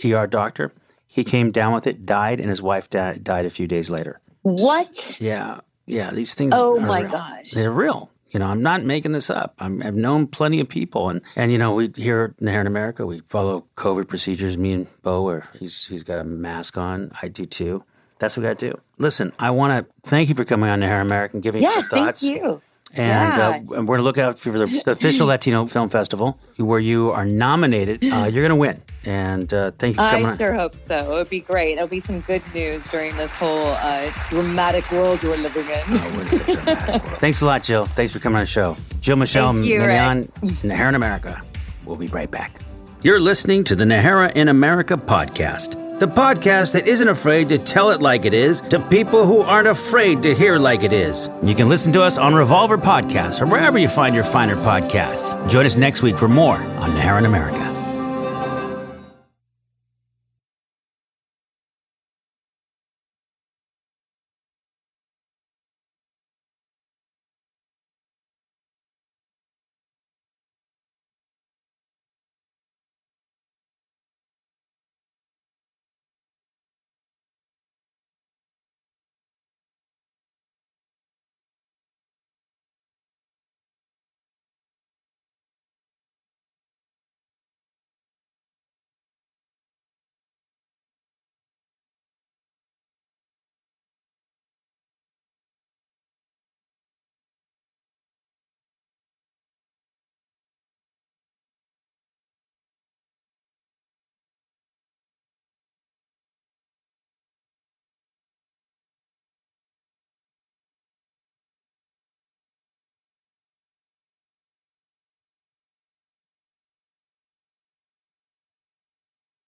ER 0.04 0.26
doctor. 0.26 0.72
He 1.06 1.24
came 1.24 1.50
down 1.50 1.74
with 1.74 1.86
it, 1.86 2.06
died, 2.06 2.40
and 2.40 2.48
his 2.48 2.62
wife 2.62 2.90
died, 2.90 3.24
died 3.24 3.46
a 3.46 3.50
few 3.50 3.66
days 3.66 3.90
later. 3.90 4.20
What? 4.42 5.20
Yeah, 5.20 5.60
yeah, 5.86 6.10
these 6.10 6.34
things. 6.34 6.52
Oh 6.56 6.78
my 6.78 7.02
real. 7.02 7.10
gosh. 7.10 7.50
they're 7.52 7.72
real. 7.72 8.10
You 8.30 8.40
know, 8.40 8.46
I'm 8.46 8.62
not 8.62 8.84
making 8.84 9.12
this 9.12 9.30
up. 9.30 9.54
I'm, 9.58 9.82
I've 9.82 9.94
known 9.94 10.26
plenty 10.26 10.60
of 10.60 10.68
people, 10.68 11.08
and 11.10 11.20
and 11.36 11.52
you 11.52 11.58
know, 11.58 11.74
we 11.74 11.90
here 11.96 12.34
here 12.40 12.60
in 12.60 12.66
America, 12.66 13.06
we 13.06 13.20
follow 13.28 13.64
COVID 13.76 14.08
procedures. 14.08 14.56
Me 14.56 14.72
and 14.72 14.86
Bo, 15.02 15.22
where 15.22 15.48
he's 15.58 15.86
he's 15.86 16.02
got 16.02 16.18
a 16.18 16.24
mask 16.24 16.76
on. 16.76 17.12
I 17.22 17.28
do 17.28 17.46
too. 17.46 17.84
That's 18.18 18.36
what 18.36 18.42
we 18.44 18.48
got 18.48 18.58
to 18.58 18.70
do. 18.70 18.80
Listen, 18.98 19.32
I 19.38 19.50
want 19.50 19.86
to 19.86 19.92
thank 20.08 20.28
you 20.28 20.34
for 20.34 20.44
coming 20.44 20.70
on 20.70 20.80
to 20.80 20.86
Hair 20.86 21.00
American, 21.02 21.40
giving 21.40 21.62
Yeah, 21.62 21.74
your 21.74 21.82
thoughts. 21.84 22.20
thank 22.22 22.42
you. 22.42 22.62
And 22.94 23.36
Yeah. 23.36 23.48
uh, 23.48 23.52
and 23.76 23.86
we're 23.86 23.96
going 23.96 23.98
to 23.98 24.04
look 24.04 24.16
out 24.16 24.38
for 24.38 24.52
the, 24.52 24.64
the 24.84 24.92
official 24.92 25.26
Latino 25.32 25.66
Film 25.66 25.90
Festival, 25.90 26.38
where 26.56 26.78
you 26.78 27.10
are 27.10 27.26
nominated. 27.26 28.02
Uh, 28.04 28.24
you're 28.32 28.42
going 28.46 28.48
to 28.50 28.54
win. 28.56 28.80
And 29.04 29.52
uh, 29.52 29.72
thank 29.72 29.96
you 29.96 30.02
for 30.02 30.08
coming 30.08 30.26
I 30.26 30.30
on. 30.30 30.38
sure 30.38 30.54
hope 30.54 30.74
so. 30.88 31.12
It 31.12 31.14
would 31.14 31.28
be 31.28 31.40
great. 31.40 31.74
It'll 31.74 31.88
be 31.88 32.00
some 32.00 32.20
good 32.22 32.42
news 32.54 32.82
during 32.86 33.14
this 33.16 33.30
whole 33.32 33.72
uh, 33.72 34.10
dramatic 34.30 34.90
world 34.90 35.22
we're 35.22 35.36
living 35.36 35.66
in. 35.68 35.80
oh, 35.88 36.12
we're 36.16 36.98
Thanks 37.18 37.42
a 37.42 37.44
lot, 37.46 37.62
Jill. 37.64 37.84
Thanks 37.84 38.12
for 38.14 38.18
coming 38.18 38.36
on 38.36 38.42
the 38.42 38.46
show. 38.46 38.76
Jill 39.00 39.16
Michele 39.16 39.52
Thank 39.52 39.66
you, 39.66 39.80
Meleán, 39.80 40.26
Najera 40.62 40.88
in 40.88 40.94
America. 40.94 41.40
We'll 41.84 41.96
be 41.96 42.08
right 42.08 42.30
back. 42.30 42.60
You're 43.02 43.20
listening 43.20 43.62
to 43.64 43.76
the 43.76 43.84
Najera 43.84 44.32
in 44.34 44.48
America 44.48 44.96
podcast, 44.96 45.74
the 45.98 46.06
podcast 46.06 46.72
that 46.72 46.86
isn't 46.86 47.08
afraid 47.08 47.48
to 47.48 47.58
tell 47.58 47.90
it 47.90 48.02
like 48.02 48.26
it 48.26 48.34
is 48.34 48.60
to 48.60 48.78
people 48.78 49.24
who 49.24 49.40
aren't 49.40 49.68
afraid 49.68 50.22
to 50.22 50.34
hear 50.34 50.58
like 50.58 50.82
it 50.82 50.92
is. 50.92 51.30
You 51.42 51.54
can 51.54 51.70
listen 51.70 51.92
to 51.94 52.02
us 52.02 52.18
on 52.18 52.34
Revolver 52.34 52.76
Podcasts 52.76 53.40
or 53.40 53.46
wherever 53.46 53.78
you 53.78 53.88
find 53.88 54.14
your 54.14 54.24
finer 54.24 54.56
podcasts. 54.56 55.48
Join 55.48 55.64
us 55.64 55.76
next 55.76 56.02
week 56.02 56.18
for 56.18 56.28
more 56.28 56.56
on 56.56 56.90
Najera 56.90 57.24
America. 57.24 57.75